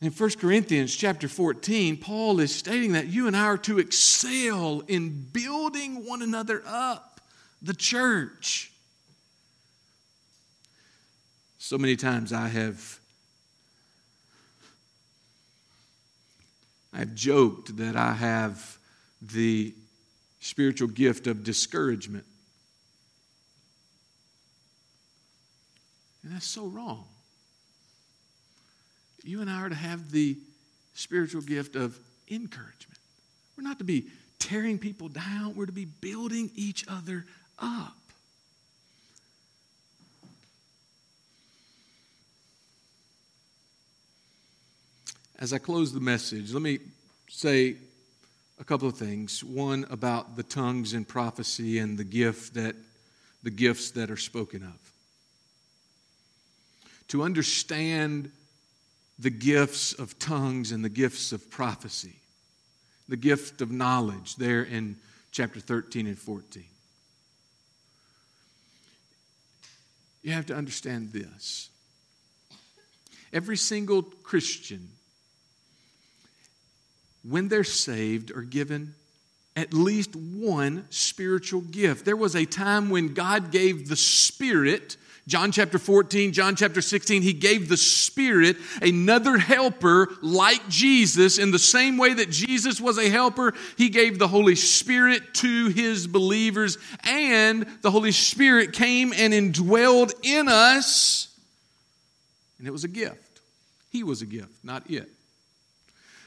In 0.00 0.10
1 0.10 0.30
Corinthians 0.30 0.96
chapter 0.96 1.28
14, 1.28 1.96
Paul 1.96 2.40
is 2.40 2.52
stating 2.52 2.92
that 2.92 3.06
you 3.06 3.28
and 3.28 3.36
I 3.36 3.44
are 3.44 3.58
to 3.58 3.78
excel 3.78 4.82
in 4.88 5.28
building 5.32 6.04
one 6.04 6.22
another 6.22 6.62
up, 6.66 7.20
the 7.62 7.74
church. 7.74 8.71
So 11.72 11.78
many 11.78 11.96
times 11.96 12.34
I 12.34 12.48
have 12.48 13.00
I've 16.92 17.14
joked 17.14 17.78
that 17.78 17.96
I 17.96 18.12
have 18.12 18.76
the 19.22 19.72
spiritual 20.40 20.88
gift 20.88 21.26
of 21.26 21.44
discouragement. 21.44 22.26
And 26.22 26.34
that's 26.34 26.46
so 26.46 26.66
wrong 26.66 27.06
you 29.24 29.40
and 29.40 29.48
I 29.48 29.62
are 29.62 29.70
to 29.70 29.74
have 29.74 30.10
the 30.10 30.36
spiritual 30.92 31.40
gift 31.40 31.74
of 31.74 31.98
encouragement. 32.30 32.98
We're 33.56 33.64
not 33.64 33.78
to 33.78 33.84
be 33.84 34.08
tearing 34.38 34.78
people 34.78 35.08
down, 35.08 35.54
we're 35.56 35.64
to 35.64 35.72
be 35.72 35.86
building 35.86 36.50
each 36.54 36.84
other 36.86 37.24
up. 37.58 38.01
As 45.42 45.52
I 45.52 45.58
close 45.58 45.92
the 45.92 45.98
message, 45.98 46.52
let 46.52 46.62
me 46.62 46.78
say 47.28 47.74
a 48.60 48.64
couple 48.64 48.86
of 48.86 48.96
things. 48.96 49.42
One 49.42 49.84
about 49.90 50.36
the 50.36 50.44
tongues 50.44 50.92
and 50.92 51.06
prophecy 51.06 51.80
and 51.80 51.98
the 51.98 52.04
gift 52.04 52.54
that 52.54 52.76
the 53.42 53.50
gifts 53.50 53.90
that 53.90 54.08
are 54.08 54.16
spoken 54.16 54.62
of. 54.62 54.92
To 57.08 57.24
understand 57.24 58.30
the 59.18 59.30
gifts 59.30 59.94
of 59.94 60.16
tongues 60.20 60.70
and 60.70 60.84
the 60.84 60.88
gifts 60.88 61.32
of 61.32 61.50
prophecy, 61.50 62.14
the 63.08 63.16
gift 63.16 63.60
of 63.60 63.72
knowledge 63.72 64.36
there 64.36 64.62
in 64.62 64.96
chapter 65.32 65.58
13 65.58 66.06
and 66.06 66.16
14. 66.16 66.64
You 70.22 70.30
have 70.34 70.46
to 70.46 70.54
understand 70.54 71.12
this. 71.12 71.68
Every 73.32 73.56
single 73.56 74.02
Christian, 74.02 74.88
when 77.22 77.48
they're 77.48 77.64
saved, 77.64 78.30
are 78.32 78.42
given 78.42 78.94
at 79.54 79.72
least 79.72 80.16
one 80.16 80.86
spiritual 80.90 81.60
gift. 81.60 82.04
There 82.04 82.16
was 82.16 82.34
a 82.34 82.44
time 82.44 82.90
when 82.90 83.14
God 83.14 83.50
gave 83.50 83.88
the 83.88 83.96
Spirit 83.96 84.96
John 85.28 85.52
chapter 85.52 85.78
14, 85.78 86.32
John 86.32 86.56
chapter 86.56 86.82
16, 86.82 87.22
he 87.22 87.32
gave 87.32 87.68
the 87.68 87.76
Spirit 87.76 88.56
another 88.80 89.38
helper 89.38 90.08
like 90.20 90.68
Jesus. 90.68 91.38
In 91.38 91.52
the 91.52 91.60
same 91.60 91.96
way 91.96 92.12
that 92.14 92.30
Jesus 92.30 92.80
was 92.80 92.98
a 92.98 93.08
helper, 93.08 93.54
he 93.78 93.88
gave 93.88 94.18
the 94.18 94.26
Holy 94.26 94.56
Spirit 94.56 95.34
to 95.34 95.68
his 95.68 96.08
believers, 96.08 96.76
and 97.04 97.66
the 97.82 97.90
Holy 97.92 98.10
Spirit 98.10 98.72
came 98.72 99.12
and 99.12 99.32
indwelled 99.32 100.12
in 100.24 100.48
us, 100.48 101.28
and 102.58 102.66
it 102.66 102.72
was 102.72 102.82
a 102.82 102.88
gift. 102.88 103.40
He 103.90 104.02
was 104.02 104.22
a 104.22 104.26
gift, 104.26 104.52
not 104.64 104.90
it. 104.90 105.08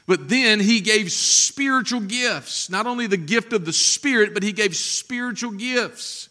But 0.06 0.28
then 0.28 0.60
he 0.60 0.80
gave 0.80 1.10
spiritual 1.10 2.00
gifts, 2.00 2.70
not 2.70 2.86
only 2.86 3.06
the 3.06 3.16
gift 3.16 3.52
of 3.52 3.64
the 3.64 3.72
Spirit, 3.72 4.34
but 4.34 4.42
he 4.42 4.52
gave 4.52 4.76
spiritual 4.76 5.50
gifts. 5.50 6.28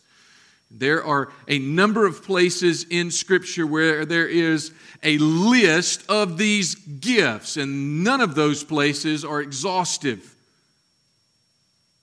There 0.71 1.03
are 1.03 1.31
a 1.47 1.59
number 1.59 2.05
of 2.05 2.23
places 2.23 2.85
in 2.89 3.11
Scripture 3.11 3.67
where 3.67 4.05
there 4.05 4.27
is 4.27 4.73
a 5.03 5.17
list 5.17 6.03
of 6.09 6.38
these 6.38 6.75
gifts, 6.75 7.57
and 7.57 8.03
none 8.03 8.21
of 8.21 8.33
those 8.33 8.63
places 8.63 9.25
are 9.25 9.41
exhaustive. 9.41 10.33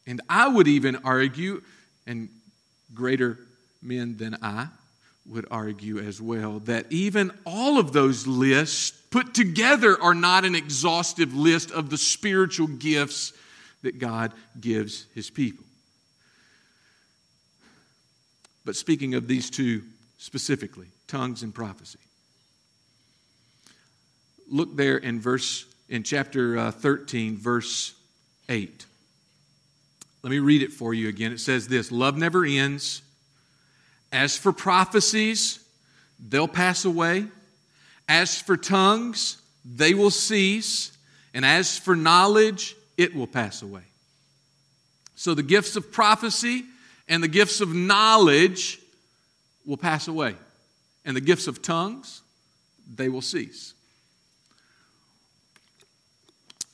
And 0.07 0.21
I 0.29 0.49
would 0.49 0.69
even 0.69 0.97
argue, 1.05 1.63
and 2.07 2.29
greater 2.95 3.39
men 3.83 4.17
than 4.19 4.37
I 4.43 4.69
would 5.27 5.47
argue 5.51 5.99
as 5.99 6.21
well 6.21 6.59
that 6.61 6.87
even 6.91 7.31
all 7.47 7.79
of 7.79 7.93
those 7.93 8.27
lists 8.27 8.91
put 9.11 9.35
together 9.35 10.01
are 10.03 10.15
not 10.15 10.45
an 10.45 10.55
exhaustive 10.55 11.35
list 11.35 11.71
of 11.71 11.91
the 11.91 11.99
spiritual 11.99 12.67
gifts 12.67 13.33
that 13.83 13.99
God 13.99 14.33
gives 14.61 15.07
his 15.15 15.31
people. 15.31 15.65
But 18.65 18.77
speaking 18.77 19.15
of 19.15 19.29
these 19.29 19.51
two 19.51 19.83
specifically, 20.19 20.87
tongues 21.07 21.43
and 21.43 21.55
prophecy. 21.55 21.99
Look 24.49 24.77
there 24.77 24.97
in 24.97 25.21
verse 25.21 25.67
in 25.89 26.03
chapter 26.03 26.57
uh, 26.59 26.71
13 26.71 27.37
verse 27.37 27.95
8. 28.49 28.87
Let 30.23 30.31
me 30.31 30.39
read 30.39 30.63
it 30.63 30.73
for 30.73 30.95
you 30.95 31.09
again. 31.09 31.33
It 31.33 31.41
says 31.41 31.69
this, 31.69 31.91
love 31.91 32.17
never 32.17 32.45
ends. 32.45 33.03
As 34.13 34.37
for 34.37 34.53
prophecies, 34.53 35.59
they'll 36.21 36.47
pass 36.47 36.85
away. 36.85 37.27
As 38.09 38.39
for 38.39 38.57
tongues, 38.57 39.41
they 39.65 39.95
will 39.95 40.11
cease. 40.11 40.97
And 41.33 41.45
as 41.45 41.79
for 41.79 41.97
knowledge, 41.97 42.77
it 42.99 43.15
will 43.15 43.27
pass 43.27 43.63
away. 43.63 43.83
So 45.17 45.35
the 45.35 45.43
gifts 45.43 45.77
of 45.77 45.91
prophecy 45.91 46.65
and 47.09 47.23
the 47.23 47.29
gifts 47.29 47.61
of 47.61 47.75
knowledge 47.75 48.81
will 49.65 49.77
pass 49.77 50.09
away. 50.09 50.35
And 51.05 51.17
the 51.17 51.21
gifts 51.21 51.47
of 51.47 51.63
tongues, 51.63 52.21
they 52.95 53.09
will 53.09 53.23
cease. 53.23 53.75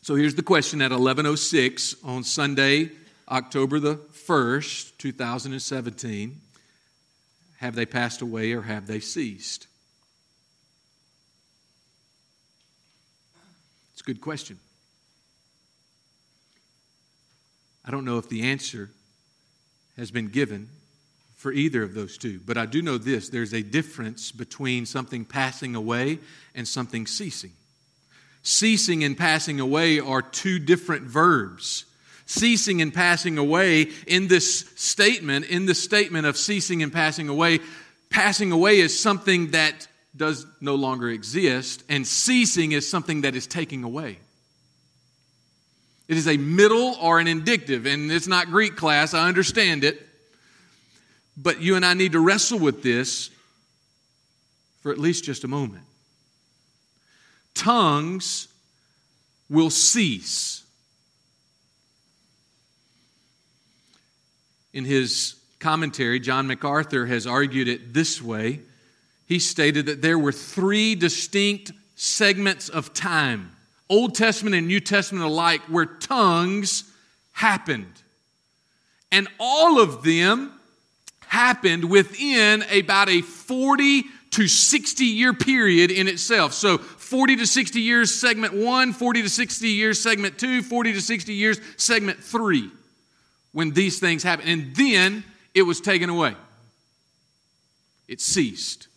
So 0.03 0.15
here's 0.15 0.35
the 0.35 0.43
question 0.43 0.81
at 0.81 0.91
1106 0.91 1.97
on 2.03 2.25
Sunday, 2.25 2.91
October 3.29 3.79
the 3.79 3.97
1st, 3.97 4.97
2017. 4.97 6.41
Have 7.59 7.75
they 7.75 7.87
passed 7.87 8.23
away 8.23 8.53
or 8.53 8.63
have 8.63 8.87
they 8.87 9.01
ceased? 9.01 9.67
It's 13.93 14.01
a 14.01 14.05
good 14.05 14.21
question. 14.21 14.59
I 17.85 17.91
don't 17.91 18.05
know 18.05 18.19
if 18.19 18.29
the 18.29 18.43
answer 18.43 18.91
has 19.97 20.11
been 20.11 20.29
given 20.29 20.69
for 21.35 21.51
either 21.53 21.83
of 21.83 21.95
those 21.95 22.17
two, 22.17 22.41
but 22.47 22.57
I 22.57 22.67
do 22.67 22.81
know 22.81 22.99
this 22.99 23.29
there's 23.29 23.55
a 23.55 23.63
difference 23.63 24.31
between 24.31 24.87
something 24.87 25.25
passing 25.25 25.75
away 25.75 26.19
and 26.55 26.67
something 26.67 27.07
ceasing. 27.07 27.53
Ceasing 28.43 29.03
and 29.03 29.19
passing 29.19 29.59
away 29.59 29.99
are 29.99 30.23
two 30.23 30.61
different 30.61 31.05
verbs. 31.05 31.87
Ceasing 32.31 32.83
and 32.83 32.93
passing 32.93 33.39
away 33.39 33.89
in 34.07 34.29
this 34.29 34.71
statement, 34.77 35.47
in 35.47 35.65
the 35.65 35.75
statement 35.75 36.27
of 36.27 36.37
ceasing 36.37 36.83
and 36.83 36.93
passing 36.93 37.31
away, 37.31 37.59
passing 38.11 38.53
away 38.53 38.81
is 38.81 38.99
something 38.99 39.53
that 39.53 39.89
does 40.15 40.47
no 40.61 40.75
longer 40.75 41.09
exist, 41.09 41.83
and 41.89 42.07
ceasing 42.07 42.73
is 42.73 42.87
something 42.87 43.23
that 43.23 43.35
is 43.35 43.47
taking 43.47 43.83
away. 43.83 44.19
It 46.07 46.19
is 46.19 46.29
a 46.29 46.37
middle 46.37 46.97
or 47.01 47.19
an 47.19 47.29
indicative, 47.29 47.87
and 47.87 48.13
it's 48.13 48.27
not 48.27 48.49
Greek 48.49 48.77
class, 48.77 49.15
I 49.15 49.27
understand 49.27 49.83
it. 49.83 50.07
But 51.35 51.63
you 51.63 51.77
and 51.77 51.87
I 51.87 51.95
need 51.95 52.13
to 52.13 52.21
wrestle 52.21 52.59
with 52.59 52.83
this 52.83 53.31
for 54.83 54.93
at 54.93 54.99
least 54.99 55.25
just 55.25 55.45
a 55.45 55.49
moment. 55.49 55.85
Tongues 57.55 58.49
will 59.49 59.71
cease. 59.71 60.58
In 64.73 64.85
his 64.85 65.37
commentary, 65.61 66.21
John 66.21 66.47
MacArthur 66.47 67.07
has 67.07 67.27
argued 67.27 67.69
it 67.69 67.95
this 67.95 68.23
way. 68.23 68.61
He 69.27 69.39
stated 69.39 69.87
that 69.87 70.03
there 70.03 70.19
were 70.19 70.33
three 70.33 70.95
distinct 70.95 71.73
segments 71.97 72.69
of 72.69 72.95
time 72.95 73.55
Old 73.91 74.15
Testament 74.15 74.55
and 74.55 74.67
New 74.67 74.81
Testament 74.81 75.25
alike, 75.25 75.63
where 75.63 75.87
tongues 75.87 76.85
happened. 77.33 78.03
And 79.11 79.29
all 79.41 79.81
of 79.81 80.03
them 80.03 80.53
happened 81.27 81.85
within 81.85 82.65
about 82.71 83.09
a 83.09 83.23
40 83.23 84.05
to 84.33 84.47
60 84.47 85.05
year 85.05 85.33
period 85.33 85.91
in 85.91 86.07
itself. 86.07 86.53
So 86.53 86.79
40 86.79 87.37
to 87.37 87.47
60 87.47 87.81
years, 87.81 88.15
segment 88.15 88.55
one, 88.55 88.93
40 88.93 89.23
to 89.23 89.29
60 89.31 89.69
years, 89.69 90.01
segment 90.01 90.39
two, 90.39 90.63
40 90.63 90.93
to 90.93 91.01
60 91.01 91.33
years, 91.33 91.59
segment 91.77 92.23
three, 92.23 92.71
when 93.53 93.73
these 93.73 93.99
things 93.99 94.23
happened. 94.23 94.49
And 94.49 94.77
then 94.77 95.25
it 95.55 95.63
was 95.63 95.81
taken 95.81 96.11
away, 96.11 96.35
it 98.07 98.21
ceased. 98.21 98.89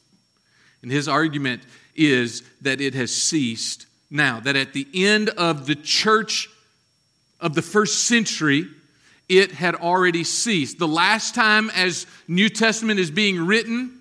And 0.82 0.92
his 0.92 1.08
argument 1.08 1.62
is 1.96 2.44
that 2.62 2.82
it 2.82 2.96
has 2.96 3.14
ceased 3.14 3.86
now, 4.10 4.40
that 4.42 4.56
at 4.56 4.74
the 4.74 4.88
end 4.94 5.30
of 5.30 5.68
the 5.68 5.76
church 5.76 6.50
of 7.40 7.56
the 7.56 7.62
first 7.62 8.06
century, 8.06 8.68
it 9.30 9.52
had 9.52 9.76
already 9.76 10.24
ceased. 10.24 10.80
The 10.80 10.88
last 10.88 11.34
time 11.34 11.70
as 11.70 12.06
New 12.28 12.50
Testament 12.50 13.00
is 13.00 13.10
being 13.10 13.46
written 13.46 13.98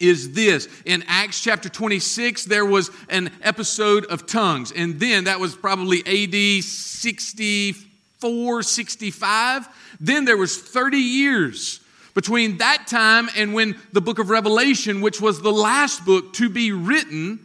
is 0.00 0.32
this. 0.32 0.66
In 0.84 1.04
Acts 1.06 1.40
chapter 1.40 1.68
26, 1.68 2.46
there 2.46 2.64
was 2.64 2.90
an 3.08 3.30
episode 3.42 4.06
of 4.06 4.26
tongues. 4.26 4.72
And 4.72 4.98
then 4.98 5.24
that 5.24 5.38
was 5.38 5.54
probably 5.54 6.00
AD 6.00 6.64
64, 6.64 7.89
65. 8.20 9.68
Then 10.00 10.24
there 10.24 10.36
was 10.36 10.58
30 10.58 10.98
years 10.98 11.80
between 12.14 12.58
that 12.58 12.86
time 12.86 13.28
and 13.36 13.54
when 13.54 13.76
the 13.92 14.00
book 14.00 14.18
of 14.18 14.30
Revelation, 14.30 15.00
which 15.00 15.20
was 15.20 15.40
the 15.40 15.52
last 15.52 16.04
book 16.04 16.32
to 16.34 16.48
be 16.48 16.72
written, 16.72 17.40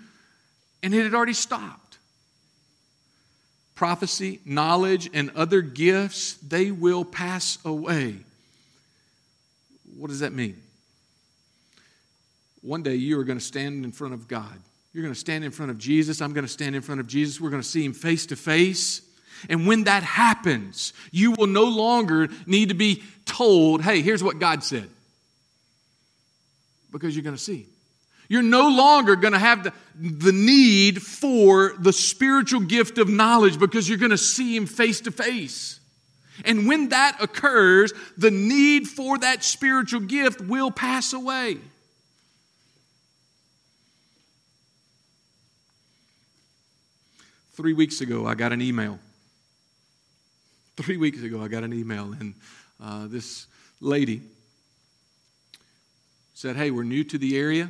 and 0.84 0.94
it 0.94 1.04
had 1.04 1.14
already 1.14 1.34
stopped. 1.34 1.98
Prophecy, 3.76 4.40
knowledge, 4.46 5.10
and 5.14 5.32
other 5.36 5.62
gifts, 5.62 6.36
they 6.36 6.72
will 6.72 7.04
pass 7.04 7.58
away. 7.66 8.16
What 9.98 10.08
does 10.08 10.22
that 10.22 10.34
mean? 10.34 10.62
One 12.62 12.84
day 12.84 12.96
you 12.96 13.20
are 13.20 13.24
going 13.24 13.38
to 13.38 13.44
stand 13.44 13.86
in 13.86 13.92
front 13.92 14.14
of 14.14 14.28
God. 14.28 14.60
You're 14.92 15.04
going 15.04 15.14
to 15.14 15.20
stand 15.20 15.44
in 15.44 15.52
front 15.52 15.72
of 15.72 15.78
Jesus. 15.78 16.22
I'm 16.22 16.34
going 16.34 16.46
to 16.46 16.52
stand 16.52 16.76
in 16.76 16.82
front 16.82 17.02
of 17.02 17.08
Jesus. 17.08 17.40
We're 17.40 17.50
going 17.50 17.62
to 17.62 17.68
see 17.68 17.84
him 17.84 17.94
face 17.94 18.26
to 18.28 18.36
face. 18.36 19.02
And 19.50 19.68
when 19.68 19.86
that 19.86 20.04
happens, 20.04 20.94
you 21.12 21.32
will 21.32 21.48
no 21.48 21.66
longer 21.66 22.30
need 22.46 22.70
to 22.70 22.76
be 22.76 23.04
told, 23.26 23.82
hey, 23.82 24.02
here's 24.02 24.24
what 24.24 24.40
God 24.40 24.64
said. 24.64 24.90
Because 26.92 27.16
you're 27.16 27.24
going 27.24 27.36
to 27.36 27.42
see. 27.42 27.68
You're 28.28 28.42
no 28.42 28.70
longer 28.70 29.16
going 29.16 29.34
to 29.34 29.40
have 29.40 29.64
the, 29.64 29.74
the 30.00 30.32
need 30.32 31.02
for 31.02 31.74
the 31.78 31.94
spiritual 31.94 32.62
gift 32.62 32.98
of 32.98 33.08
knowledge 33.08 33.60
because 33.60 33.88
you're 33.88 33.98
going 33.98 34.12
to 34.12 34.18
see 34.18 34.56
Him 34.56 34.66
face 34.66 35.02
to 35.02 35.12
face. 35.12 35.80
And 36.44 36.68
when 36.68 36.90
that 36.90 37.18
occurs, 37.22 37.94
the 38.18 38.32
need 38.32 38.88
for 38.88 39.18
that 39.20 39.44
spiritual 39.44 40.02
gift 40.02 40.42
will 40.42 40.72
pass 40.72 41.14
away. 41.14 41.60
Three 47.54 47.74
weeks 47.74 48.02
ago, 48.02 48.26
I 48.26 48.36
got 48.36 48.52
an 48.52 48.62
email. 48.62 49.00
Three 50.78 50.98
weeks 50.98 51.24
ago, 51.24 51.42
I 51.42 51.48
got 51.48 51.64
an 51.64 51.74
email, 51.74 52.14
and 52.20 52.34
uh, 52.84 53.08
this 53.08 53.48
lady 53.80 54.22
said, 56.34 56.58
Hey, 56.58 56.70
we're 56.70 56.84
new 56.84 57.06
to 57.06 57.18
the 57.18 57.38
area. 57.38 57.70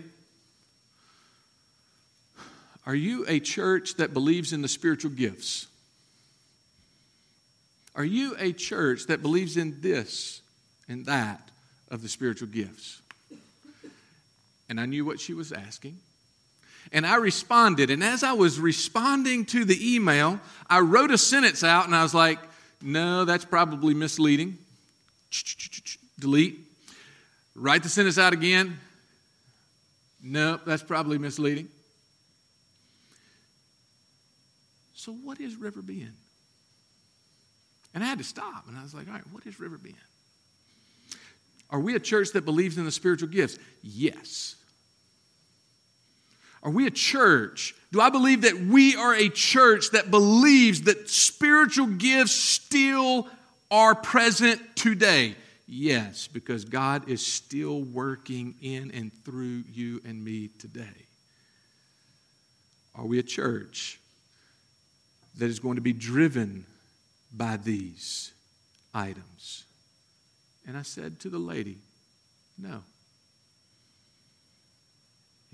Are 2.87 2.95
you 2.95 3.23
a 3.27 3.39
church 3.39 3.95
that 3.97 4.11
believes 4.11 4.53
in 4.53 4.63
the 4.63 4.67
spiritual 4.67 5.11
gifts? 5.11 5.67
Are 7.95 8.03
you 8.03 8.35
a 8.39 8.51
church 8.53 9.05
that 9.05 9.21
believes 9.21 9.55
in 9.55 9.81
this 9.81 10.41
and 10.89 11.05
that 11.05 11.47
of 11.91 12.01
the 12.01 12.09
spiritual 12.09 12.47
gifts? 12.47 13.03
And 14.67 14.79
I 14.79 14.87
knew 14.87 15.05
what 15.05 15.19
she 15.19 15.35
was 15.35 15.51
asking. 15.51 15.99
And 16.91 17.05
I 17.05 17.17
responded. 17.17 17.91
And 17.91 18.03
as 18.03 18.23
I 18.23 18.33
was 18.33 18.59
responding 18.59 19.45
to 19.45 19.63
the 19.63 19.95
email, 19.95 20.39
I 20.67 20.79
wrote 20.79 21.11
a 21.11 21.19
sentence 21.19 21.63
out 21.63 21.85
and 21.85 21.95
I 21.95 22.01
was 22.01 22.15
like, 22.15 22.39
no, 22.81 23.25
that's 23.25 23.45
probably 23.45 23.93
misleading. 23.93 24.57
Delete. 26.19 26.59
Write 27.55 27.83
the 27.83 27.89
sentence 27.89 28.17
out 28.17 28.33
again. 28.33 28.79
No, 30.21 30.59
that's 30.65 30.83
probably 30.83 31.17
misleading. 31.17 31.67
So, 34.93 35.11
what 35.11 35.39
is 35.39 35.55
River 35.55 35.81
Bend? 35.81 36.13
And 37.93 38.03
I 38.03 38.07
had 38.07 38.17
to 38.17 38.23
stop. 38.23 38.67
And 38.67 38.77
I 38.77 38.83
was 38.83 38.93
like, 38.93 39.07
all 39.07 39.13
right, 39.13 39.23
what 39.31 39.45
is 39.45 39.59
River 39.59 39.77
Bend? 39.77 39.95
Are 41.69 41.79
we 41.79 41.95
a 41.95 41.99
church 41.99 42.31
that 42.31 42.43
believes 42.43 42.77
in 42.77 42.85
the 42.85 42.91
spiritual 42.91 43.29
gifts? 43.29 43.59
Yes. 43.81 44.55
Are 46.65 46.71
we 46.71 46.87
a 46.87 46.91
church? 46.91 47.75
Do 47.91 48.01
I 48.01 48.09
believe 48.09 48.41
that 48.41 48.59
we 48.59 48.95
are 48.95 49.13
a 49.13 49.29
church 49.29 49.91
that 49.91 50.09
believes 50.09 50.81
that 50.81 51.11
spiritual 51.11 51.85
gifts 51.85 52.31
still 52.31 53.27
are 53.69 53.93
present 53.93 54.75
today? 54.75 55.35
Yes, 55.67 56.27
because 56.27 56.65
God 56.65 57.07
is 57.07 57.23
still 57.23 57.83
working 57.83 58.55
in 58.63 58.89
and 58.91 59.13
through 59.23 59.63
you 59.71 60.01
and 60.05 60.23
me 60.23 60.47
today. 60.59 61.05
Are 62.95 63.05
we 63.05 63.19
a 63.19 63.23
church 63.23 63.99
that 65.37 65.45
is 65.45 65.59
going 65.59 65.75
to 65.75 65.81
be 65.81 65.93
driven 65.93 66.65
by 67.31 67.57
these 67.57 68.31
items? 68.91 69.65
And 70.67 70.75
I 70.75 70.81
said 70.81 71.19
to 71.19 71.29
the 71.29 71.37
lady, 71.37 71.77
No. 72.57 72.81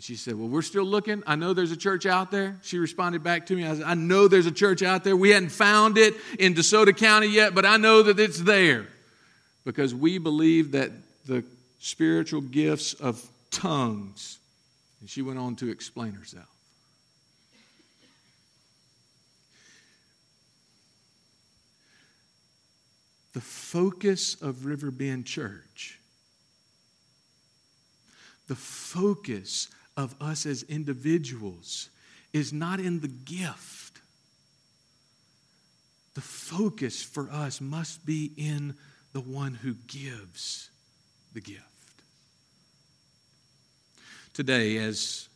And 0.02 0.06
she 0.08 0.16
said, 0.16 0.34
Well, 0.34 0.47
we're 0.47 0.64
still 0.64 0.84
looking. 0.84 1.22
I 1.28 1.36
know 1.36 1.54
there's 1.54 1.72
a 1.72 1.78
church 1.78 2.08
out 2.08 2.32
there. 2.32 2.58
She 2.64 2.80
responded 2.80 3.22
back 3.22 3.45
to 3.45 3.56
me. 3.56 3.68
I 3.68 3.76
said, 3.76 3.84
I 3.84 3.93
know 3.93 4.28
there's 4.28 4.47
a 4.47 4.52
church 4.52 4.82
out 4.82 5.04
there. 5.04 5.16
We 5.16 5.30
hadn't 5.30 5.49
found 5.52 5.99
it 5.99 6.16
in 6.39 6.56
DeSoto 6.56 6.97
County 6.97 7.28
yet, 7.28 7.54
but 7.54 7.68
I 7.68 7.78
know 7.78 8.02
that 8.02 8.20
it's 8.20 8.39
there 8.39 8.88
because 9.64 9.93
we 9.93 10.18
believe 10.18 10.72
that 10.72 10.89
the 11.28 11.43
spiritual 11.78 12.41
gifts 12.41 12.95
of 12.95 13.24
tongues. 13.52 14.39
And 15.02 15.08
she 15.08 15.22
went 15.22 15.38
on 15.38 15.56
to 15.58 15.70
explain 15.70 16.14
herself. 16.14 16.49
The 23.34 23.41
focus 23.41 24.34
of 24.41 24.66
Riverbend 24.66 25.28
Church, 25.28 25.99
the 28.47 28.56
focus 28.56 29.68
of 29.98 30.16
us 30.22 30.46
as 30.46 30.64
individuals 30.64 31.89
is 32.34 32.54
not 32.54 32.80
in 32.80 33.02
the 33.02 33.08
gift. 33.08 34.00
The 36.14 36.22
focus 36.22 37.04
for 37.04 37.30
us 37.30 37.62
must 37.62 38.06
be 38.06 38.32
in 38.38 38.76
the 39.14 39.22
one 39.22 39.54
who 39.54 39.76
gives 39.88 40.70
the 41.34 41.42
gift. 41.42 41.66
Today, 44.34 44.78
as 44.78 45.28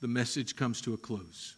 the 0.00 0.08
message 0.08 0.56
comes 0.56 0.80
to 0.82 0.94
a 0.94 0.98
close, 0.98 1.54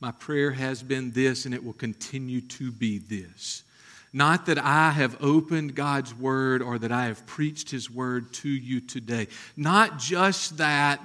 my 0.00 0.12
prayer 0.12 0.52
has 0.52 0.82
been 0.82 1.10
this, 1.12 1.44
and 1.44 1.54
it 1.54 1.64
will 1.64 1.72
continue 1.72 2.40
to 2.40 2.70
be 2.70 2.98
this. 2.98 3.64
Not 4.12 4.46
that 4.46 4.58
I 4.58 4.90
have 4.90 5.16
opened 5.20 5.74
God's 5.74 6.14
word 6.14 6.62
or 6.62 6.78
that 6.78 6.92
I 6.92 7.06
have 7.06 7.26
preached 7.26 7.70
his 7.70 7.90
word 7.90 8.32
to 8.34 8.48
you 8.48 8.80
today. 8.80 9.28
Not 9.56 9.98
just 9.98 10.56
that, 10.58 11.00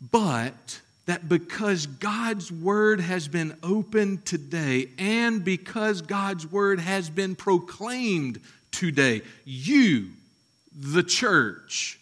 but 0.00 0.80
that 1.06 1.28
because 1.28 1.86
God's 1.86 2.50
word 2.50 3.00
has 3.00 3.28
been 3.28 3.56
opened 3.62 4.26
today 4.26 4.88
and 4.98 5.44
because 5.44 6.02
God's 6.02 6.50
word 6.50 6.80
has 6.80 7.08
been 7.08 7.36
proclaimed 7.36 8.40
today, 8.72 9.22
you, 9.44 10.10
the 10.76 11.02
church, 11.02 12.00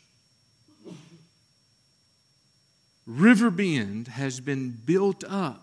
Riverbend 3.06 4.08
has 4.08 4.40
been 4.40 4.70
built 4.70 5.24
up. 5.28 5.60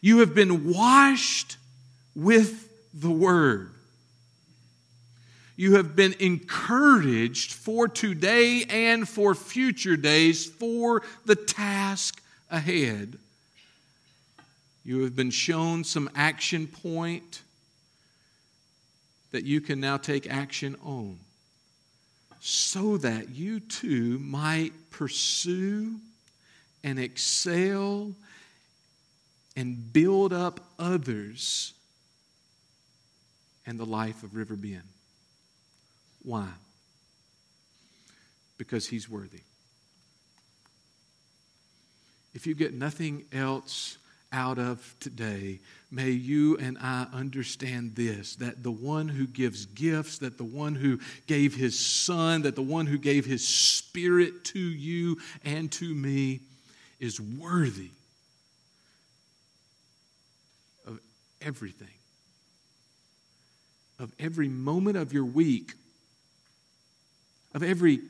You 0.00 0.20
have 0.20 0.34
been 0.34 0.72
washed 0.72 1.58
with 2.14 2.68
the 2.94 3.10
word. 3.10 3.75
You 5.56 5.76
have 5.76 5.96
been 5.96 6.14
encouraged 6.20 7.54
for 7.54 7.88
today 7.88 8.64
and 8.68 9.08
for 9.08 9.34
future 9.34 9.96
days 9.96 10.44
for 10.44 11.02
the 11.24 11.36
task 11.36 12.22
ahead. 12.50 13.18
You 14.84 15.02
have 15.02 15.16
been 15.16 15.30
shown 15.30 15.82
some 15.82 16.10
action 16.14 16.66
point 16.66 17.40
that 19.32 19.44
you 19.44 19.60
can 19.60 19.80
now 19.80 19.96
take 19.96 20.30
action 20.30 20.76
on 20.84 21.18
so 22.40 22.96
that 22.98 23.30
you 23.30 23.58
too 23.58 24.18
might 24.20 24.72
pursue 24.90 25.96
and 26.84 26.98
excel 26.98 28.12
and 29.56 29.92
build 29.92 30.32
up 30.32 30.60
others 30.78 31.72
and 33.66 33.80
the 33.80 33.86
life 33.86 34.22
of 34.22 34.36
Riverbend. 34.36 34.82
Why? 36.26 36.48
Because 38.58 38.88
he's 38.88 39.08
worthy. 39.08 39.42
If 42.34 42.48
you 42.48 42.54
get 42.56 42.74
nothing 42.74 43.24
else 43.32 43.96
out 44.32 44.58
of 44.58 44.96
today, 44.98 45.60
may 45.88 46.10
you 46.10 46.56
and 46.58 46.78
I 46.78 47.06
understand 47.12 47.94
this 47.94 48.34
that 48.36 48.64
the 48.64 48.72
one 48.72 49.08
who 49.08 49.28
gives 49.28 49.66
gifts, 49.66 50.18
that 50.18 50.36
the 50.36 50.44
one 50.44 50.74
who 50.74 50.98
gave 51.28 51.54
his 51.54 51.78
son, 51.78 52.42
that 52.42 52.56
the 52.56 52.60
one 52.60 52.86
who 52.86 52.98
gave 52.98 53.24
his 53.24 53.46
spirit 53.46 54.44
to 54.46 54.58
you 54.58 55.18
and 55.44 55.70
to 55.72 55.94
me 55.94 56.40
is 56.98 57.20
worthy 57.20 57.90
of 60.88 60.98
everything, 61.40 61.86
of 64.00 64.12
every 64.18 64.48
moment 64.48 64.96
of 64.96 65.12
your 65.12 65.24
week 65.24 65.74
of 67.56 67.62
every 67.62 68.00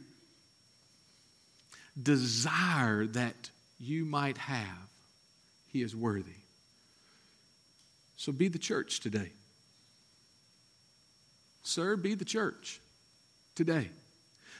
desire 2.02 3.06
that 3.06 3.50
you 3.78 4.04
might 4.04 4.36
have, 4.38 4.88
He 5.72 5.82
is 5.82 5.94
worthy. 5.94 6.32
So 8.16 8.32
be 8.32 8.48
the 8.48 8.58
church 8.58 8.98
today. 8.98 9.30
Sir, 11.62 11.94
be 11.96 12.14
the 12.14 12.24
church 12.24 12.80
today. 13.54 13.90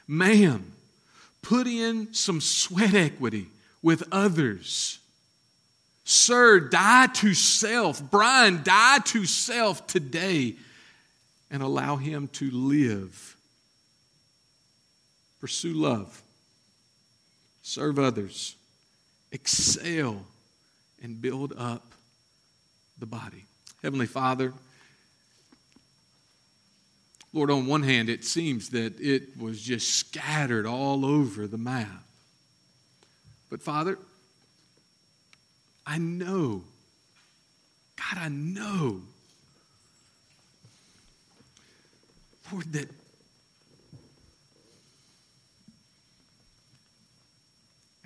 Ma'am, 0.06 0.70
put 1.42 1.66
in 1.66 2.14
some 2.14 2.40
sweat 2.40 2.94
equity 2.94 3.48
with 3.82 4.04
others. 4.12 5.00
Sir, 6.04 6.60
die 6.60 7.08
to 7.14 7.34
self. 7.34 8.00
Brian, 8.08 8.62
die 8.62 9.00
to 9.06 9.26
self 9.26 9.88
today 9.88 10.54
and 11.50 11.60
allow 11.60 11.96
him 11.96 12.28
to 12.28 12.52
live 12.52 13.35
Pursue 15.46 15.74
love. 15.74 16.22
Serve 17.62 18.00
others. 18.00 18.56
Excel 19.30 20.26
and 21.00 21.22
build 21.22 21.54
up 21.56 21.92
the 22.98 23.06
body. 23.06 23.44
Heavenly 23.80 24.06
Father, 24.06 24.52
Lord, 27.32 27.52
on 27.52 27.68
one 27.68 27.84
hand, 27.84 28.08
it 28.08 28.24
seems 28.24 28.70
that 28.70 29.00
it 29.00 29.40
was 29.40 29.62
just 29.62 29.94
scattered 29.94 30.66
all 30.66 31.06
over 31.06 31.46
the 31.46 31.58
map. 31.58 32.02
But 33.48 33.62
Father, 33.62 34.00
I 35.86 35.98
know, 35.98 36.64
God, 37.94 38.18
I 38.20 38.28
know, 38.30 39.02
Lord, 42.50 42.72
that 42.72 43.05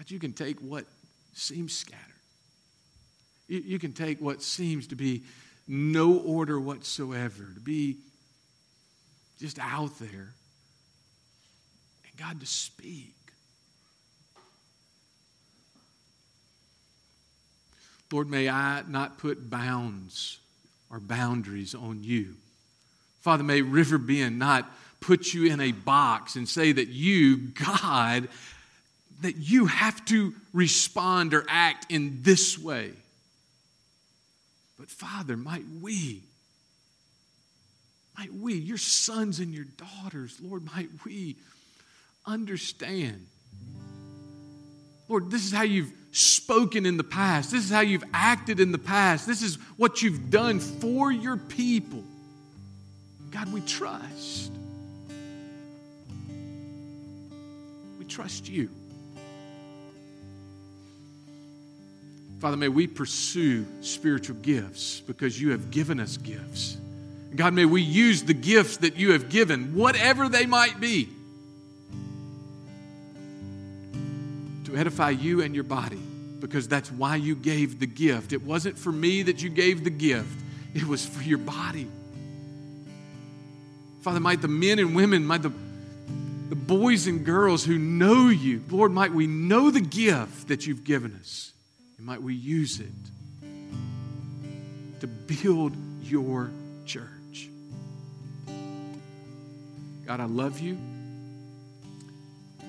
you 0.09 0.21
can 0.21 0.33
take 0.33 0.61
what 0.61 0.85
seems 1.35 1.77
scattered. 1.77 2.05
You, 3.49 3.59
you 3.59 3.79
can 3.81 3.93
take 3.93 4.21
what 4.21 4.43
seems 4.43 4.87
to 4.89 4.95
be 4.95 5.25
no 5.67 6.19
order 6.19 6.59
whatsoever, 6.61 7.49
to 7.55 7.61
be 7.61 7.97
just 9.41 9.59
out 9.59 9.99
there, 9.99 10.35
and 12.05 12.17
God 12.17 12.41
to 12.41 12.47
speak. 12.47 13.15
Lord, 18.13 18.29
may 18.29 18.49
I 18.49 18.83
not 18.89 19.19
put 19.19 19.49
bounds 19.49 20.39
or 20.91 20.99
boundaries 20.99 21.75
on 21.75 22.03
you. 22.03 22.35
Father, 23.21 23.45
may 23.45 23.63
Riverbend 23.63 24.39
not 24.39 24.71
put 25.01 25.33
you 25.33 25.47
in 25.47 25.61
a 25.61 25.73
box 25.73 26.37
and 26.37 26.49
say 26.49 26.73
that 26.73 26.89
you, 26.89 27.37
God, 27.37 28.29
that 29.21 29.37
you 29.37 29.67
have 29.67 30.05
to 30.07 30.35
respond 30.53 31.35
or 31.35 31.45
act 31.49 31.91
in 31.91 32.19
this 32.23 32.59
way. 32.59 32.93
But 34.79 34.91
Father, 34.91 35.37
might 35.37 35.65
we, 35.81 36.23
might 38.19 38.33
we, 38.33 38.55
your 38.55 38.79
sons 38.79 39.41
and 39.41 39.55
your 39.55 39.67
daughters, 39.77 40.39
Lord, 40.43 40.65
might 40.75 40.89
we 41.05 41.37
understand. 42.27 43.27
Lord, 45.09 45.31
this 45.31 45.45
is 45.45 45.53
how 45.53 45.63
you've 45.63 45.93
spoken 46.13 46.87
in 46.87 46.97
the 46.97 47.05
past. 47.05 47.51
This 47.51 47.65
is 47.65 47.71
how 47.71 47.81
you've 47.81 48.05
acted 48.15 48.61
in 48.61 48.73
the 48.73 48.79
past. 48.79 49.27
This 49.27 49.43
is 49.43 49.57
what 49.77 50.03
you've 50.03 50.31
done 50.31 50.61
for 50.61 51.13
your 51.13 51.37
people. 51.37 52.03
God, 53.31 53.53
we 53.53 53.61
trust. 53.61 54.51
We 57.99 58.05
trust 58.07 58.49
you. 58.49 58.71
Father, 62.41 62.57
may 62.57 62.69
we 62.69 62.87
pursue 62.87 63.67
spiritual 63.83 64.37
gifts 64.37 65.01
because 65.01 65.39
you 65.39 65.51
have 65.51 65.71
given 65.71 66.01
us 66.01 66.17
gifts. 66.17 66.79
God, 67.37 67.53
may 67.53 67.67
we 67.67 67.83
use 67.83 68.23
the 68.23 68.35
gifts 68.35 68.79
that 68.79 68.97
you 68.97 69.13
have 69.13 69.29
given, 69.29 69.75
whatever 69.75 70.27
they 70.27 70.47
might 70.47 70.81
be, 70.81 71.11
to 74.65 74.75
edify 74.75 75.11
you 75.11 75.43
and 75.43 75.55
your 75.55 75.65
body, 75.65 76.01
because 76.41 76.67
that's 76.67 76.91
why 76.91 77.17
you 77.17 77.37
gave 77.37 77.79
the 77.79 77.87
gift. 77.87 78.33
It 78.33 78.43
wasn't 78.43 78.79
for 78.79 78.91
me 78.91 79.23
that 79.25 79.43
you 79.43 79.51
gave 79.51 79.85
the 79.85 79.91
gift, 79.91 80.43
it 80.75 80.85
was 80.85 81.05
for 81.05 81.23
your 81.23 81.39
body. 81.39 81.89
Father, 84.01 84.19
might 84.19 84.41
the 84.41 84.49
men 84.49 84.79
and 84.79 84.97
women, 84.97 85.27
might 85.27 85.43
the, 85.43 85.53
the 86.49 86.57
boys 86.57 87.07
and 87.07 87.25
girls 87.25 87.67
who 87.67 87.77
know 87.79 88.29
you, 88.29 88.65
Lord, 88.71 88.93
might 88.93 89.13
we 89.13 89.27
know 89.27 89.71
the 89.71 89.83
gift 89.83 90.49
that 90.49 90.67
you've 90.67 90.85
given 90.85 91.15
us, 91.21 91.53
and 92.01 92.07
might 92.07 92.23
we 92.23 92.35
use 92.35 92.81
it 92.81 92.89
to 95.01 95.07
build 95.07 95.77
your 96.03 96.51
church. 96.87 97.51
God, 100.07 100.19
I 100.21 100.25
love 100.25 100.61
you. 100.61 100.79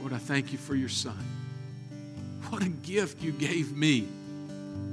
Lord, 0.02 0.12
I 0.12 0.18
thank 0.18 0.52
you 0.52 0.58
for 0.58 0.76
your 0.76 0.90
son. 0.90 1.18
What 2.50 2.62
a 2.62 2.68
gift 2.68 3.22
you 3.22 3.32
gave 3.32 3.72
me. 3.72 4.02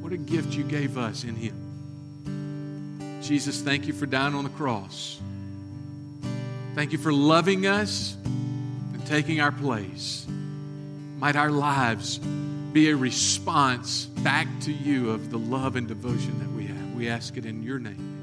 What 0.00 0.12
a 0.12 0.16
gift 0.16 0.54
you 0.54 0.62
gave 0.62 0.96
us 0.96 1.24
in 1.24 1.34
him. 1.34 3.20
Jesus, 3.20 3.60
thank 3.60 3.88
you 3.88 3.92
for 3.92 4.06
dying 4.06 4.36
on 4.36 4.44
the 4.44 4.50
cross. 4.50 5.18
Thank 6.76 6.92
you 6.92 6.98
for 6.98 7.12
loving 7.12 7.66
us 7.66 8.16
and 8.24 9.04
taking 9.04 9.40
our 9.40 9.50
place. 9.50 10.28
Might 11.18 11.34
our 11.34 11.50
lives 11.50 12.20
be 12.78 12.90
a 12.90 12.96
response 12.96 14.06
back 14.22 14.46
to 14.60 14.72
you 14.72 15.10
of 15.10 15.30
the 15.30 15.36
love 15.36 15.74
and 15.74 15.88
devotion 15.88 16.38
that 16.38 16.48
we 16.52 16.64
have. 16.64 16.94
We 16.94 17.08
ask 17.08 17.36
it 17.36 17.44
in 17.44 17.64
your 17.64 17.80
name. 17.80 18.17